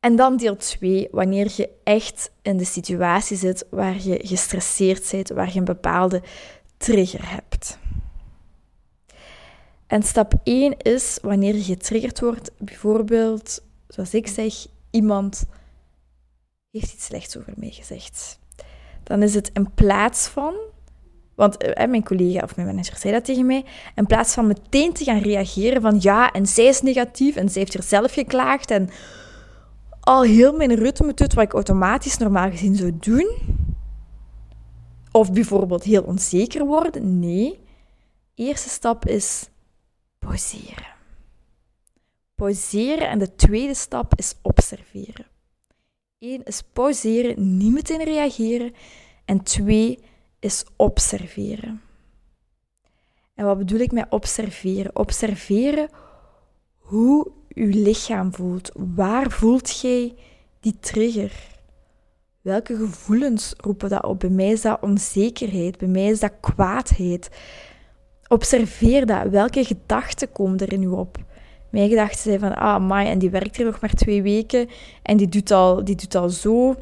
En 0.00 0.16
dan 0.16 0.36
deel 0.36 0.56
2, 0.56 1.08
wanneer 1.10 1.52
je 1.56 1.68
echt 1.84 2.30
in 2.42 2.56
de 2.56 2.64
situatie 2.64 3.36
zit 3.36 3.66
waar 3.70 4.02
je 4.02 4.18
gestresseerd 4.22 5.04
zit, 5.04 5.30
waar 5.30 5.52
je 5.52 5.58
een 5.58 5.64
bepaalde 5.64 6.22
trigger 6.76 7.30
hebt. 7.30 7.78
En 9.86 10.02
stap 10.02 10.34
1 10.42 10.76
is 10.76 11.18
wanneer 11.22 11.54
je 11.54 11.62
getriggerd 11.62 12.20
wordt, 12.20 12.50
bijvoorbeeld, 12.58 13.62
zoals 13.88 14.14
ik 14.14 14.26
zeg, 14.26 14.54
iemand 14.90 15.46
heeft 16.70 16.92
iets 16.92 17.04
slechts 17.04 17.36
over 17.36 17.52
mij 17.56 17.70
gezegd. 17.70 18.38
Dan 19.02 19.22
is 19.22 19.34
het 19.34 19.50
in 19.52 19.70
plaats 19.74 20.26
van, 20.28 20.54
want 21.34 21.56
eh, 21.56 21.88
mijn 21.88 22.04
collega 22.04 22.40
of 22.42 22.56
mijn 22.56 22.68
manager 22.68 22.96
zei 22.96 23.12
dat 23.12 23.24
tegen 23.24 23.46
mij, 23.46 23.64
in 23.94 24.06
plaats 24.06 24.34
van 24.34 24.46
meteen 24.46 24.92
te 24.92 25.04
gaan 25.04 25.20
reageren 25.20 25.82
van 25.82 25.96
ja, 26.00 26.32
en 26.32 26.46
zij 26.46 26.64
is 26.64 26.82
negatief 26.82 27.36
en 27.36 27.48
zij 27.48 27.66
heeft 27.68 27.88
zelf 27.88 28.12
geklaagd 28.12 28.70
en 28.70 28.88
al 30.06 30.22
heel 30.22 30.52
mijn 30.52 30.74
ritme 30.74 31.14
doet 31.14 31.34
wat 31.34 31.44
ik 31.44 31.52
automatisch 31.52 32.16
normaal 32.16 32.50
gezien 32.50 32.74
zou 32.76 32.96
doen. 32.98 33.36
Of 35.12 35.32
bijvoorbeeld 35.32 35.82
heel 35.82 36.02
onzeker 36.02 36.66
worden. 36.66 37.18
Nee. 37.18 37.58
Eerste 38.34 38.68
stap 38.68 39.06
is 39.06 39.48
pauzeren. 40.18 40.94
Pauzeren 42.34 43.08
en 43.08 43.18
de 43.18 43.34
tweede 43.34 43.74
stap 43.74 44.14
is 44.14 44.34
observeren. 44.42 45.26
Eén 46.18 46.44
is 46.44 46.62
pauzeren, 46.72 47.56
niet 47.56 47.72
meteen 47.72 48.04
reageren. 48.04 48.74
En 49.24 49.42
twee 49.42 49.98
is 50.40 50.64
observeren. 50.76 51.82
En 53.34 53.44
wat 53.44 53.58
bedoel 53.58 53.80
ik 53.80 53.92
met 53.92 54.06
observeren? 54.08 54.96
Observeren 54.96 55.88
hoe 56.78 57.32
uw 57.56 57.70
lichaam 57.70 58.34
voelt. 58.34 58.70
Waar 58.94 59.30
voelt 59.30 59.80
jij 59.80 60.14
die 60.60 60.76
trigger? 60.80 61.32
Welke 62.40 62.76
gevoelens 62.76 63.54
roepen 63.56 63.88
dat 63.88 64.04
op? 64.04 64.20
Bij 64.20 64.30
mij 64.30 64.50
is 64.50 64.60
dat 64.60 64.80
onzekerheid, 64.80 65.78
bij 65.78 65.88
mij 65.88 66.06
is 66.06 66.20
dat 66.20 66.32
kwaadheid. 66.40 67.28
Observeer 68.28 69.06
dat. 69.06 69.28
Welke 69.28 69.64
gedachten 69.64 70.32
komen 70.32 70.58
er 70.58 70.72
in 70.72 70.82
u 70.82 70.86
op? 70.86 71.18
Mijn 71.70 71.88
gedachten 71.88 72.22
zijn 72.22 72.40
van, 72.40 72.54
ah, 72.54 72.86
Mai, 72.86 73.08
en 73.08 73.18
die 73.18 73.30
werkt 73.30 73.56
hier 73.56 73.66
nog 73.66 73.80
maar 73.80 73.94
twee 73.94 74.22
weken 74.22 74.68
en 75.02 75.16
die 75.16 75.28
doet 75.28 75.50
al, 75.50 75.84
die 75.84 75.96
doet 75.96 76.14
al 76.14 76.28
zo. 76.28 76.76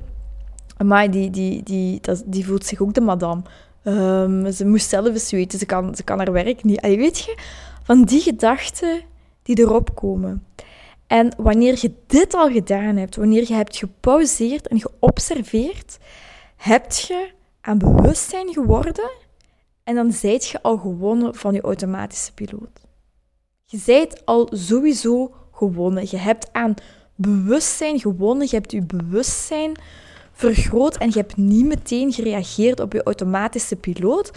Amai, 0.76 1.08
die, 1.08 1.30
die, 1.30 1.62
die, 1.62 2.00
die, 2.00 2.22
die 2.26 2.46
voelt 2.46 2.66
zich 2.66 2.80
ook 2.80 2.94
de 2.94 3.00
madame. 3.00 3.42
Um, 3.84 4.52
ze 4.52 4.66
moest 4.66 4.88
zelf 4.88 5.06
eens 5.06 5.30
weten, 5.30 5.58
ze 5.58 5.66
kan, 5.66 5.94
ze 5.94 6.02
kan 6.02 6.18
haar 6.18 6.32
werk 6.32 6.64
niet. 6.64 6.80
Allee, 6.80 6.96
weet 6.96 7.18
je, 7.18 7.38
van 7.82 8.04
die 8.04 8.20
gedachten 8.20 9.00
die 9.44 9.58
erop 9.58 9.94
komen. 9.94 10.46
En 11.06 11.34
wanneer 11.36 11.78
je 11.80 11.92
dit 12.06 12.34
al 12.34 12.50
gedaan 12.50 12.96
hebt, 12.96 13.16
wanneer 13.16 13.44
je 13.46 13.54
hebt 13.54 13.76
gepauzeerd 13.76 14.68
en 14.68 14.80
geobserveerd, 14.80 15.98
heb 16.56 16.92
je 16.92 17.30
aan 17.60 17.78
bewustzijn 17.78 18.52
geworden 18.52 19.10
en 19.84 19.94
dan 19.94 20.12
zijt 20.12 20.46
je 20.46 20.62
al 20.62 20.76
gewonnen 20.76 21.34
van 21.34 21.54
je 21.54 21.60
automatische 21.60 22.32
piloot. 22.32 22.80
Je 23.64 23.78
zijt 23.78 24.22
al 24.24 24.48
sowieso 24.52 25.34
gewonnen. 25.52 26.06
Je 26.10 26.16
hebt 26.16 26.52
aan 26.52 26.74
bewustzijn 27.14 28.00
gewonnen. 28.00 28.46
Je 28.50 28.56
hebt 28.56 28.72
je 28.72 28.82
bewustzijn 28.82 29.76
vergroot 30.34 30.96
en 30.96 31.08
je 31.08 31.18
hebt 31.18 31.36
niet 31.36 31.64
meteen 31.64 32.12
gereageerd 32.12 32.80
op 32.80 32.92
je 32.92 33.02
automatische 33.02 33.76
piloot, 33.76 34.30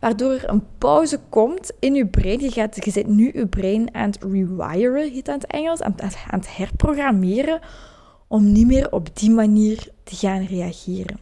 waardoor 0.00 0.32
er 0.32 0.48
een 0.48 0.66
pauze 0.78 1.20
komt 1.28 1.72
in 1.78 1.94
je 1.94 2.06
brein. 2.06 2.40
Je, 2.40 2.50
gaat, 2.50 2.84
je 2.84 2.90
zit 2.90 3.06
nu 3.06 3.30
je 3.34 3.46
brein 3.46 3.94
aan 3.94 4.10
het 4.10 4.22
rewiren, 4.22 5.12
heet 5.12 5.24
dat 5.24 5.34
in 5.34 5.40
het 5.40 5.46
Engels, 5.46 5.82
aan, 5.82 5.94
aan 6.02 6.38
het 6.38 6.56
herprogrammeren, 6.56 7.60
om 8.28 8.52
niet 8.52 8.66
meer 8.66 8.92
op 8.92 9.16
die 9.16 9.30
manier 9.30 9.88
te 10.02 10.16
gaan 10.16 10.44
reageren. 10.44 11.18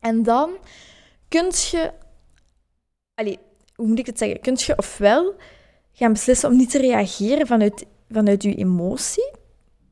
En 0.00 0.22
dan 0.22 0.50
kun 1.28 1.50
je, 1.70 1.92
allez, 3.14 3.36
hoe 3.74 3.86
moet 3.86 3.98
ik 3.98 4.06
het 4.06 4.18
zeggen, 4.18 4.40
kun 4.40 4.56
je 4.56 4.76
ofwel 4.76 5.34
gaan 5.92 6.12
beslissen 6.12 6.48
om 6.48 6.56
niet 6.56 6.70
te 6.70 6.78
reageren 6.78 7.46
vanuit, 7.46 7.86
vanuit 8.10 8.42
je 8.42 8.54
emotie, 8.54 9.30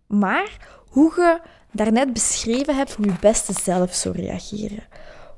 maar 0.07 0.69
hoe 0.89 1.13
je 1.17 1.41
daarnet 1.73 2.13
beschreven 2.13 2.77
hebt 2.77 2.95
hoe 2.95 3.07
je 3.07 3.17
beste 3.21 3.53
zelf 3.63 3.95
zou 3.95 4.17
reageren. 4.17 4.85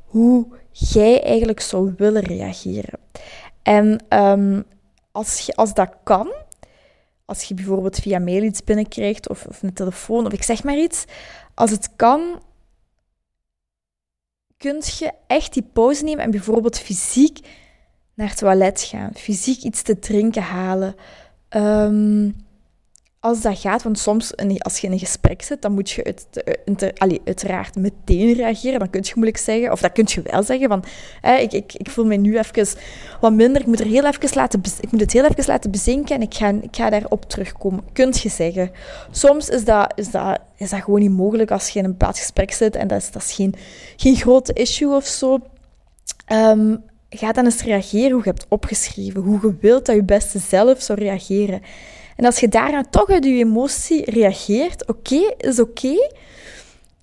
Hoe 0.05 0.47
jij 0.71 1.23
eigenlijk 1.23 1.61
zou 1.61 1.95
willen 1.97 2.23
reageren. 2.23 2.99
En 3.63 4.05
um, 4.09 4.65
als, 5.13 5.57
als 5.57 5.75
dat 5.75 5.95
kan, 6.05 6.33
als 7.25 7.43
je 7.43 7.55
bijvoorbeeld 7.55 7.99
via 7.99 8.19
mail 8.19 8.43
iets 8.43 8.65
binnenkrijgt 8.65 9.29
of, 9.29 9.47
of 9.47 9.63
een 9.63 9.73
telefoon 9.73 10.27
of 10.27 10.33
ik 10.33 10.43
zeg 10.43 10.65
maar 10.65 10.79
iets, 10.79 11.05
als 11.55 11.71
het 11.71 11.91
kan, 11.97 12.43
kun 14.57 14.83
je 14.99 15.13
echt 15.27 15.53
die 15.53 15.69
pauze 15.73 16.05
nemen 16.05 16.25
en 16.25 16.31
bijvoorbeeld 16.31 16.79
fysiek 16.79 17.39
naar 18.15 18.29
het 18.29 18.39
toilet 18.39 18.83
gaan, 18.83 19.11
fysiek 19.15 19.63
iets 19.63 19.83
te 19.83 19.99
drinken 19.99 20.43
halen. 20.43 20.95
Um, 21.51 22.37
als 23.21 23.41
dat 23.41 23.59
gaat, 23.59 23.83
want 23.83 23.99
soms 23.99 24.33
als 24.59 24.79
je 24.79 24.87
in 24.87 24.93
een 24.93 24.99
gesprek 24.99 25.43
zit, 25.43 25.63
dan 25.63 25.73
moet 25.73 25.91
je 25.91 26.15
uiteraard 27.25 27.77
meteen 27.77 28.33
reageren. 28.33 28.79
Dan 28.79 28.91
kun 28.91 29.01
je 29.05 29.13
moeilijk 29.15 29.37
zeggen, 29.37 29.73
of 29.73 29.81
dat 29.81 29.93
kun 29.93 30.07
je 30.09 30.23
wel 30.23 30.43
zeggen, 30.43 30.69
van 30.69 30.85
ik, 31.41 31.53
ik, 31.53 31.73
ik 31.75 31.91
voel 31.91 32.05
me 32.05 32.17
nu 32.17 32.39
even 32.39 32.67
wat 33.21 33.33
minder, 33.33 33.61
ik 33.61 33.67
moet, 33.67 33.81
er 33.81 33.87
heel 33.87 34.05
even 34.05 34.31
laten, 34.35 34.61
ik 34.81 34.91
moet 34.91 35.01
het 35.01 35.13
heel 35.13 35.25
even 35.25 35.45
laten 35.47 35.71
bezinken 35.71 36.15
en 36.15 36.23
ik 36.23 36.35
ga, 36.35 36.49
ik 36.49 36.77
ga 36.77 36.91
daarop 36.91 37.25
terugkomen. 37.25 37.85
Kunt 37.93 38.21
je 38.21 38.29
zeggen. 38.29 38.71
Soms 39.11 39.49
is 39.49 39.65
dat, 39.65 39.93
is, 39.95 40.11
dat, 40.11 40.41
is 40.57 40.71
dat 40.71 40.83
gewoon 40.83 41.01
niet 41.01 41.11
mogelijk 41.11 41.51
als 41.51 41.69
je 41.69 41.79
in 41.79 41.85
een 41.85 41.91
bepaald 41.91 42.19
gesprek 42.19 42.53
zit 42.53 42.77
en 42.77 42.89
dat 42.89 43.01
is, 43.01 43.11
dat 43.11 43.23
is 43.23 43.33
geen, 43.33 43.55
geen 43.97 44.17
grote 44.17 44.53
issue 44.53 44.95
of 44.95 45.07
zo. 45.07 45.39
Um, 46.33 46.83
ga 47.11 47.33
dan 47.33 47.45
eens 47.45 47.63
reageren 47.63 48.11
hoe 48.11 48.23
je 48.25 48.31
hebt 48.31 48.47
opgeschreven, 48.49 49.23
hoe 49.23 49.39
je 49.43 49.57
wilt 49.61 49.87
dat 49.87 49.95
je 49.95 50.05
beste 50.05 50.39
zelf 50.39 50.83
zou 50.83 50.99
reageren. 50.99 51.63
En 52.21 52.27
als 52.27 52.41
je 52.41 52.49
daarna 52.49 52.85
toch 52.91 53.09
uit 53.09 53.25
je 53.25 53.31
emotie 53.31 54.11
reageert, 54.11 54.89
oké, 54.89 55.35
is 55.37 55.61
oké. 55.61 56.11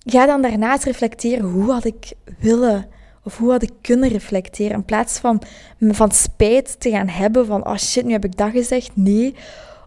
Ga 0.04 0.26
dan 0.26 0.42
daarnaast 0.42 0.84
reflecteren, 0.84 1.44
hoe 1.44 1.72
had 1.72 1.84
ik 1.84 2.12
willen 2.38 2.86
of 3.24 3.36
hoe 3.38 3.50
had 3.50 3.62
ik 3.62 3.72
kunnen 3.80 4.08
reflecteren? 4.08 4.76
In 4.76 4.84
plaats 4.84 5.18
van 5.18 5.42
van 5.80 6.10
spijt 6.10 6.80
te 6.80 6.90
gaan 6.90 7.08
hebben 7.08 7.46
van, 7.46 7.66
oh 7.66 7.76
shit, 7.76 8.04
nu 8.04 8.12
heb 8.12 8.24
ik 8.24 8.36
dat 8.36 8.50
gezegd. 8.50 8.90
Nee, 8.94 9.34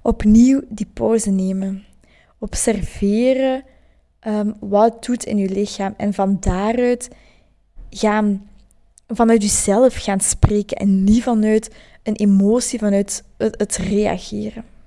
opnieuw 0.01 0.61
die 0.69 0.87
pauze 0.93 1.29
nemen. 1.29 1.83
Observeren 2.39 3.63
um, 4.27 4.55
wat 4.59 4.93
het 4.93 5.03
doet 5.03 5.23
in 5.23 5.37
je 5.37 5.49
lichaam. 5.49 5.93
En 5.97 6.13
van 6.13 6.37
daaruit 6.39 7.09
gaan, 7.89 8.49
vanuit 9.07 9.41
jezelf 9.41 9.95
gaan 9.95 10.19
spreken. 10.19 10.77
En 10.77 11.03
niet 11.03 11.23
vanuit 11.23 11.75
een 12.03 12.15
emotie, 12.15 12.79
vanuit 12.79 13.23
het, 13.37 13.59
het 13.59 13.75
reageren. 13.77 14.79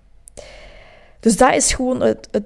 Dus 1.24 1.36
dat 1.36 1.54
is 1.54 1.72
gewoon 1.72 2.00
het, 2.00 2.28
het, 2.30 2.44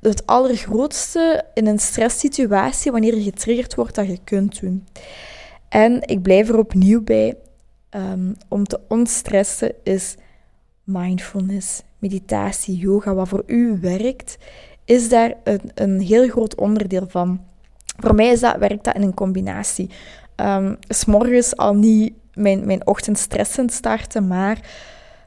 het 0.00 0.26
allergrootste 0.26 1.44
in 1.54 1.66
een 1.66 1.78
stresssituatie, 1.78 2.92
wanneer 2.92 3.14
je 3.14 3.22
getriggerd 3.22 3.74
wordt, 3.74 3.94
dat 3.94 4.06
je 4.06 4.18
kunt 4.24 4.60
doen. 4.60 4.86
En 5.68 6.02
ik 6.02 6.22
blijf 6.22 6.48
er 6.48 6.58
opnieuw 6.58 7.02
bij, 7.02 7.36
um, 7.90 8.36
om 8.48 8.64
te 8.64 8.80
ontstressen 8.88 9.72
is 9.82 10.14
mindfulness, 10.84 11.82
meditatie, 11.98 12.76
yoga, 12.76 13.14
wat 13.14 13.28
voor 13.28 13.42
u 13.46 13.78
werkt, 13.80 14.38
is 14.84 15.08
daar 15.08 15.34
een, 15.44 15.70
een 15.74 16.00
heel 16.00 16.28
groot 16.28 16.54
onderdeel 16.54 17.06
van. 17.08 17.40
Voor 17.98 18.14
mij 18.14 18.28
is 18.28 18.40
dat, 18.40 18.56
werkt 18.56 18.84
dat 18.84 18.94
in 18.94 19.02
een 19.02 19.14
combinatie. 19.14 19.90
Um, 20.36 20.78
s 20.88 21.04
morgens 21.04 21.56
al 21.56 21.74
niet 21.74 22.12
mijn, 22.34 22.66
mijn 22.66 22.86
ochtend 22.86 23.18
stressend 23.18 23.72
starten, 23.72 24.26
maar 24.26 24.60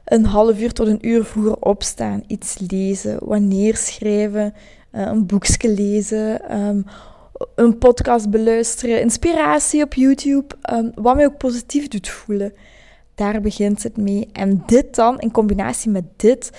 een 0.04 0.24
half 0.24 0.60
uur 0.60 0.72
tot 0.72 0.86
een 0.86 1.08
uur 1.08 1.24
vroeger 1.24 1.56
opstaan, 1.56 2.22
iets 2.26 2.58
lezen, 2.68 3.18
wanneer 3.20 3.76
schrijven, 3.76 4.54
uh, 4.92 5.00
een 5.02 5.26
boekje 5.26 5.68
lezen, 5.68 6.58
um, 6.58 6.84
een 7.54 7.78
podcast 7.78 8.30
beluisteren, 8.30 9.00
inspiratie 9.00 9.82
op 9.82 9.94
YouTube, 9.94 10.54
um, 10.72 10.92
wat 10.94 11.14
mij 11.14 11.24
ook 11.24 11.36
positief 11.36 11.88
doet 11.88 12.08
voelen. 12.08 12.52
Daar 13.14 13.40
begint 13.40 13.82
het 13.82 13.96
mee. 13.96 14.28
En 14.32 14.62
dit 14.66 14.94
dan, 14.94 15.18
in 15.20 15.30
combinatie 15.30 15.90
met 15.90 16.04
dit, 16.16 16.50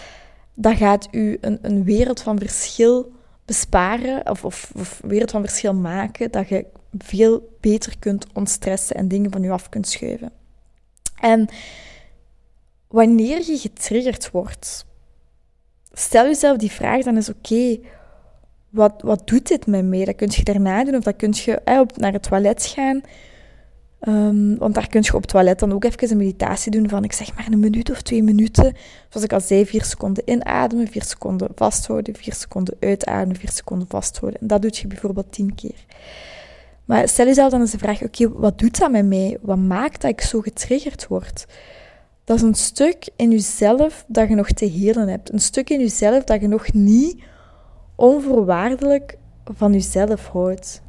dat 0.53 0.75
gaat 0.75 1.07
u 1.11 1.37
een, 1.41 1.59
een 1.61 1.83
wereld 1.83 2.21
van 2.21 2.39
verschil 2.39 3.11
besparen, 3.45 4.29
of, 4.29 4.45
of, 4.45 4.71
of 4.75 5.01
wereld 5.03 5.31
van 5.31 5.41
verschil 5.41 5.73
maken, 5.73 6.31
dat 6.31 6.49
je 6.49 6.65
veel 6.97 7.57
beter 7.59 7.93
kunt 7.99 8.25
ontstressen 8.33 8.95
en 8.95 9.07
dingen 9.07 9.31
van 9.31 9.41
je 9.41 9.51
af 9.51 9.69
kunt 9.69 9.87
schuiven. 9.87 10.31
En 11.19 11.49
wanneer 12.93 13.37
je 13.45 13.57
getriggerd 13.57 14.31
wordt, 14.31 14.85
stel 15.91 16.25
jezelf 16.25 16.57
die 16.57 16.71
vraag 16.71 17.03
dan 17.03 17.15
eens: 17.15 17.29
oké, 17.29 17.79
wat, 18.69 19.01
wat 19.01 19.27
doet 19.27 19.47
dit 19.47 19.67
met 19.67 19.85
mij? 19.85 20.05
Dat 20.05 20.15
kun 20.15 20.29
je 20.31 20.43
daarna 20.43 20.83
doen, 20.83 20.95
of 20.95 21.03
dat 21.03 21.15
kun 21.15 21.33
je 21.35 21.61
op, 21.79 21.97
naar 21.97 22.13
het 22.13 22.23
toilet 22.23 22.65
gaan. 22.65 23.01
Um, 24.07 24.57
want 24.57 24.73
daar 24.73 24.87
kun 24.87 25.01
je 25.03 25.13
op 25.13 25.21
het 25.21 25.29
toilet 25.29 25.59
dan 25.59 25.73
ook 25.73 25.83
even 25.83 26.11
een 26.11 26.17
meditatie 26.17 26.71
doen 26.71 26.89
van, 26.89 27.03
ik 27.03 27.13
zeg 27.13 27.35
maar 27.35 27.47
een 27.51 27.59
minuut 27.59 27.91
of 27.91 28.01
twee 28.01 28.23
minuten. 28.23 28.75
Zoals 29.09 29.25
ik 29.25 29.33
al 29.33 29.41
zei, 29.41 29.65
vier 29.65 29.83
seconden 29.83 30.23
inademen, 30.25 30.87
vier 30.87 31.03
seconden 31.03 31.49
vasthouden, 31.55 32.15
vier 32.15 32.33
seconden 32.33 32.75
uitademen, 32.79 33.35
vier 33.35 33.51
seconden 33.51 33.87
vasthouden. 33.87 34.41
En 34.41 34.47
dat 34.47 34.61
doe 34.61 34.71
je 34.73 34.87
bijvoorbeeld 34.87 35.31
tien 35.31 35.55
keer. 35.55 35.85
Maar 36.85 37.07
stel 37.07 37.25
jezelf 37.25 37.51
dan 37.51 37.59
eens 37.59 37.71
de 37.71 37.77
vraag, 37.77 38.01
oké, 38.01 38.29
wat 38.29 38.59
doet 38.59 38.79
dat 38.79 38.91
met 38.91 39.05
mij? 39.05 39.37
Wat 39.41 39.57
maakt 39.57 40.01
dat 40.01 40.11
ik 40.11 40.21
zo 40.21 40.41
getriggerd 40.41 41.07
word? 41.07 41.45
Dat 42.23 42.37
is 42.37 42.41
een 42.41 42.55
stuk 42.55 43.09
in 43.15 43.31
jezelf 43.31 44.05
dat 44.07 44.29
je 44.29 44.35
nog 44.35 44.51
te 44.51 44.65
helen 44.65 45.07
hebt. 45.07 45.33
Een 45.33 45.39
stuk 45.39 45.69
in 45.69 45.79
jezelf 45.79 46.23
dat 46.23 46.41
je 46.41 46.47
nog 46.47 46.73
niet 46.73 47.23
onvoorwaardelijk 47.95 49.17
van 49.53 49.73
jezelf 49.73 50.27
houdt. 50.27 50.81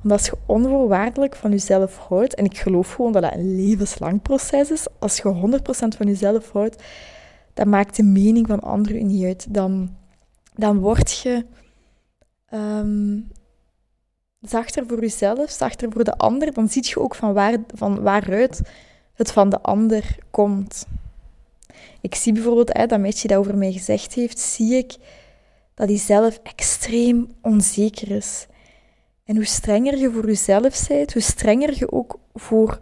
Want 0.00 0.12
als 0.12 0.26
je 0.26 0.36
onvoorwaardelijk 0.46 1.36
van 1.36 1.50
jezelf 1.50 1.96
houdt, 1.96 2.34
en 2.34 2.44
ik 2.44 2.58
geloof 2.58 2.92
gewoon 2.92 3.12
dat 3.12 3.22
dat 3.22 3.34
een 3.34 3.56
levenslang 3.56 4.22
proces 4.22 4.70
is, 4.70 4.86
als 4.98 5.16
je 5.16 5.58
100% 5.58 5.62
van 5.96 6.06
jezelf 6.06 6.50
houdt, 6.52 6.82
dan 7.54 7.68
maakt 7.68 7.96
de 7.96 8.02
mening 8.02 8.46
van 8.46 8.60
anderen 8.60 9.06
niet 9.06 9.24
uit. 9.24 9.54
Dan, 9.54 9.96
dan 10.54 10.78
word 10.78 11.18
je 11.18 11.46
um, 12.54 13.28
zachter 14.40 14.86
voor 14.86 15.00
jezelf, 15.00 15.50
zachter 15.50 15.92
voor 15.92 16.04
de 16.04 16.16
ander. 16.16 16.52
Dan 16.52 16.68
zie 16.68 16.86
je 16.88 17.00
ook 17.00 17.14
van, 17.14 17.32
waar, 17.32 17.56
van 17.74 18.02
waaruit 18.02 18.62
het 19.20 19.32
van 19.32 19.50
de 19.50 19.60
ander 19.60 20.16
komt. 20.30 20.86
Ik 22.00 22.14
zie 22.14 22.32
bijvoorbeeld, 22.32 22.88
dat 22.88 23.00
meisje 23.00 23.26
dat 23.26 23.38
over 23.38 23.56
mij 23.56 23.72
gezegd 23.72 24.14
heeft, 24.14 24.38
zie 24.38 24.74
ik 24.74 24.96
dat 25.74 25.88
hij 25.88 25.98
zelf 25.98 26.40
extreem 26.42 27.28
onzeker 27.42 28.10
is. 28.10 28.46
En 29.24 29.36
hoe 29.36 29.44
strenger 29.44 29.98
je 29.98 30.10
voor 30.10 30.26
jezelf 30.26 30.88
bent, 30.88 31.12
hoe 31.12 31.22
strenger 31.22 31.74
je 31.78 31.92
ook 31.92 32.18
voor 32.34 32.78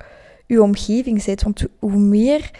je 0.47 0.63
omgeving 0.63 1.25
bent. 1.25 1.43
Want 1.43 1.65
hoe 1.79 1.99
meer, 1.99 2.51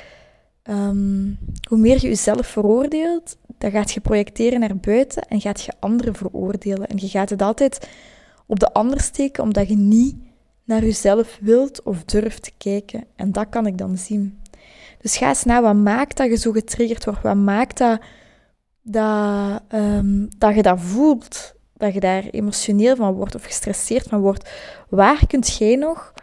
um, 0.65 1.39
hoe 1.69 1.79
meer 1.79 1.99
je 2.01 2.09
jezelf 2.09 2.47
veroordeelt, 2.47 3.37
dan 3.59 3.71
gaat 3.71 3.93
je 3.93 4.01
projecteren 4.01 4.61
naar 4.61 4.77
buiten 4.77 5.23
en 5.29 5.41
gaat 5.41 5.63
je 5.63 5.73
anderen 5.79 6.15
veroordelen. 6.15 6.87
En 6.87 6.97
je 7.01 7.09
gaat 7.09 7.31
het 7.31 7.43
altijd 7.43 7.89
op 8.47 8.61
de 8.61 8.73
ander 8.73 9.01
steken, 9.01 9.43
omdat 9.43 9.69
je 9.69 9.77
niet 9.77 10.17
naar 10.69 10.83
jezelf 10.83 11.39
wilt 11.41 11.83
of 11.83 12.05
durft 12.05 12.43
te 12.43 12.53
kijken. 12.59 13.05
En 13.17 13.33
dat 13.33 13.49
kan 13.49 13.67
ik 13.67 13.79
dan 13.79 13.97
zien. 13.97 14.39
Dus 15.01 15.17
ga 15.17 15.29
eens 15.29 15.45
na, 15.45 15.63
wat 15.63 15.77
maakt 15.77 16.17
dat 16.17 16.29
je 16.29 16.37
zo 16.37 16.53
getriggerd 16.53 17.05
wordt? 17.05 17.23
Wat 17.23 17.37
maakt 17.37 17.79
dat, 17.79 18.01
dat, 18.83 19.63
um, 19.73 20.29
dat 20.39 20.55
je 20.55 20.63
dat 20.63 20.81
voelt? 20.81 21.55
Dat 21.77 21.95
je 21.95 22.01
daar 22.01 22.25
emotioneel 22.25 22.97
van 22.97 23.15
wordt 23.15 23.35
of 23.35 23.45
gestresseerd 23.45 24.09
van 24.09 24.21
wordt? 24.21 24.51
Waar 24.89 25.27
kunt 25.27 25.57
jij 25.57 25.77
nog, 25.77 26.15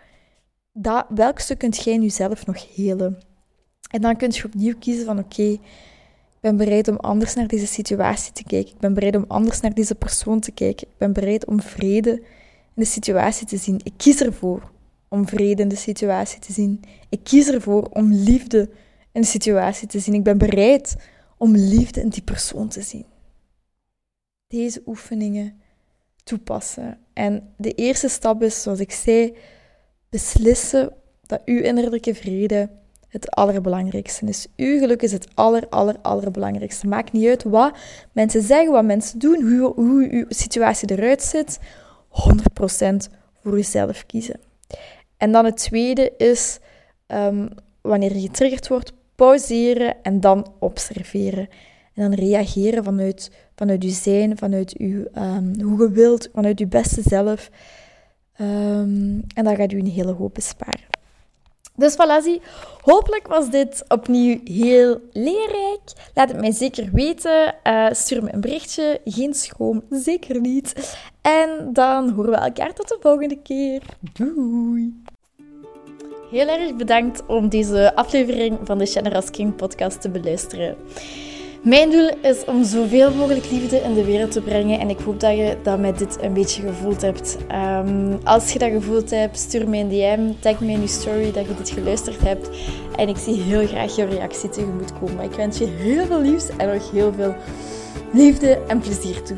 dat, 0.74 1.06
welk 1.10 1.40
stuk 1.40 1.58
kunt 1.58 1.84
jij 1.84 1.98
nu 1.98 2.10
zelf 2.10 2.46
nog 2.46 2.76
helen? 2.76 3.22
En 3.90 4.02
dan 4.02 4.16
kun 4.16 4.32
je 4.32 4.44
opnieuw 4.46 4.78
kiezen 4.80 5.06
van 5.06 5.20
oké, 5.20 5.44
ik 5.44 5.60
ben 6.40 6.58
bereid 6.58 6.88
om 6.88 6.98
anders 6.98 7.34
naar 7.34 7.48
deze 7.48 7.68
situatie 7.68 8.34
te 8.34 8.44
kijken. 8.44 8.74
Ik 8.74 8.80
ben 8.80 8.94
bereid 8.94 9.16
om 9.16 9.26
anders 9.28 9.60
naar 9.60 9.74
deze 9.74 9.96
persoon 9.96 10.40
te 10.40 10.52
kijken. 10.52 10.88
Ik 10.88 10.98
ben 10.98 11.14
bereid 11.14 11.46
om 11.46 11.62
vrede 11.62 12.22
de 12.76 12.86
situatie 12.86 13.48
te 13.48 13.58
zien. 13.58 13.80
Ik 13.84 13.94
kies 13.98 14.22
ervoor 14.22 14.72
om 15.08 15.28
vrede 15.28 15.62
in 15.62 15.68
de 15.68 15.76
situatie 15.76 16.40
te 16.40 16.54
zien. 16.54 16.82
Ik 17.10 17.20
kies 17.24 17.48
ervoor 17.48 17.84
om 17.84 18.14
liefde 18.14 18.70
in 19.12 19.22
de 19.22 19.28
situatie 19.28 19.88
te 19.88 20.00
zien. 20.00 20.14
Ik 20.14 20.24
ben 20.24 20.38
bereid 20.38 20.96
om 21.38 21.56
liefde 21.56 22.02
in 22.02 22.10
die 22.10 22.24
persoon 22.24 22.68
te 22.68 22.82
zien. 22.82 23.06
Deze 24.48 24.82
oefeningen 24.86 25.62
toepassen. 26.24 26.98
En 27.14 27.54
de 27.58 27.72
eerste 27.72 28.08
stap 28.08 28.44
is, 28.44 28.62
zoals 28.62 28.80
ik 28.80 28.92
zei, 28.92 29.36
beslissen 30.10 30.94
dat 31.26 31.42
uw 31.46 31.62
innerlijke 31.62 32.16
vrede 32.16 32.70
het 33.08 33.32
allerbelangrijkste 33.32 34.26
is. 34.26 34.48
Uw 34.56 34.80
geluk 34.80 35.02
is 35.02 35.12
het 35.12 35.28
aller, 35.34 35.70
aller, 35.70 35.96
allerbelangrijkste. 36.02 36.88
Maakt 36.88 37.12
niet 37.12 37.28
uit 37.28 37.44
wat 37.44 37.78
mensen 38.12 38.42
zeggen, 38.42 38.72
wat 38.72 38.86
mensen 38.86 39.20
doen, 39.20 39.42
hoe, 39.42 39.74
hoe 39.76 40.08
uw 40.12 40.26
situatie 40.30 40.92
eruit 40.92 41.24
ziet 41.24 41.60
100% 42.16 42.96
voor 43.42 43.56
jezelf 43.56 44.06
kiezen. 44.06 44.40
En 45.18 45.32
dan 45.32 45.46
het 45.46 45.58
tweede 45.58 46.14
is, 46.18 46.60
um, 47.08 47.50
wanneer 47.82 48.16
je 48.16 48.22
getriggerd 48.22 48.68
wordt, 48.68 48.94
pauzeren 49.16 49.96
en 50.02 50.20
dan 50.20 50.54
observeren. 50.60 51.50
En 51.94 52.10
dan 52.10 52.14
reageren 52.14 52.84
vanuit, 52.84 53.32
vanuit 53.56 53.84
je 53.84 53.90
zijn, 53.90 54.38
vanuit 54.38 54.74
je, 54.78 55.10
um, 55.18 55.62
hoe 55.62 55.82
je 55.82 55.90
wilt, 55.90 56.30
vanuit 56.34 56.60
je 56.60 56.68
beste 56.68 57.02
zelf. 57.02 57.50
Um, 58.42 59.24
en 59.36 59.44
dat 59.44 59.56
gaat 59.56 59.72
u 59.72 59.80
een 59.80 59.88
hele 59.88 60.12
hoop 60.12 60.34
besparen. 60.34 60.94
Dus 61.76 61.94
voilà, 61.94 62.42
hopelijk 62.82 63.28
was 63.28 63.50
dit 63.50 63.84
opnieuw 63.88 64.40
heel 64.44 65.00
leerrijk. 65.12 65.82
Laat 66.14 66.30
het 66.30 66.40
mij 66.40 66.52
zeker 66.52 66.90
weten. 66.92 67.56
Uh, 67.64 67.88
stuur 67.92 68.24
me 68.24 68.34
een 68.34 68.42
berichtje. 68.42 69.02
Geen 69.06 69.34
schroom, 69.34 69.84
zeker 69.90 70.40
niet. 70.40 70.98
En 71.26 71.70
dan 71.74 72.10
horen 72.10 72.32
we 72.32 72.38
elkaar 72.38 72.74
tot 72.74 72.88
de 72.88 72.98
volgende 73.00 73.42
keer. 73.42 73.82
Doei! 74.14 75.04
Heel 76.32 76.48
erg 76.48 76.76
bedankt 76.76 77.26
om 77.28 77.50
deze 77.50 77.96
aflevering 77.96 78.58
van 78.64 78.78
de 78.78 78.86
Generous 78.86 79.30
King 79.30 79.56
podcast 79.56 80.02
te 80.02 80.10
beluisteren. 80.10 80.76
Mijn 81.64 81.92
doel 81.92 82.10
is 82.22 82.46
om 82.46 82.64
zoveel 82.64 83.14
mogelijk 83.14 83.52
liefde 83.52 83.78
in 83.78 83.94
de 83.94 84.06
wereld 84.06 84.32
te 84.32 84.42
brengen 84.42 84.80
en 84.80 84.90
ik 84.90 85.00
hoop 85.00 85.20
dat 85.20 85.38
je 85.38 85.58
dat 85.64 85.80
met 85.80 85.98
dit 85.98 86.18
een 86.22 86.34
beetje 86.34 86.62
gevoeld 86.62 87.02
hebt. 87.02 87.38
Ehm, 87.48 88.18
als 88.24 88.54
je 88.54 88.60
dat 88.60 88.72
gevoeld 88.72 89.10
hebt, 89.10 89.38
stuur 89.38 89.70
me 89.70 89.78
een 89.78 89.90
DM, 89.90 90.32
tag 90.40 90.60
me 90.60 90.72
in 90.72 90.82
je 90.82 90.88
story 90.88 91.32
dat 91.32 91.48
je 91.48 91.56
dit 91.56 91.70
geluisterd 91.70 92.22
hebt 92.22 92.50
en 92.96 93.08
ik 93.08 93.18
zie 93.18 93.42
heel 93.42 93.68
graag 93.68 93.96
jouw 93.96 94.08
reactie 94.08 94.50
tegemoet 94.50 95.00
komen. 95.00 95.24
Ik 95.24 95.34
wens 95.34 95.58
je 95.58 95.66
heel 95.66 96.06
veel 96.06 96.22
liefs 96.22 96.50
en 96.58 96.74
nog 96.74 96.92
heel 96.92 97.14
veel 97.14 97.36
liefde 98.12 98.60
en 98.68 98.80
plezier 98.80 99.22
toe. 99.22 99.38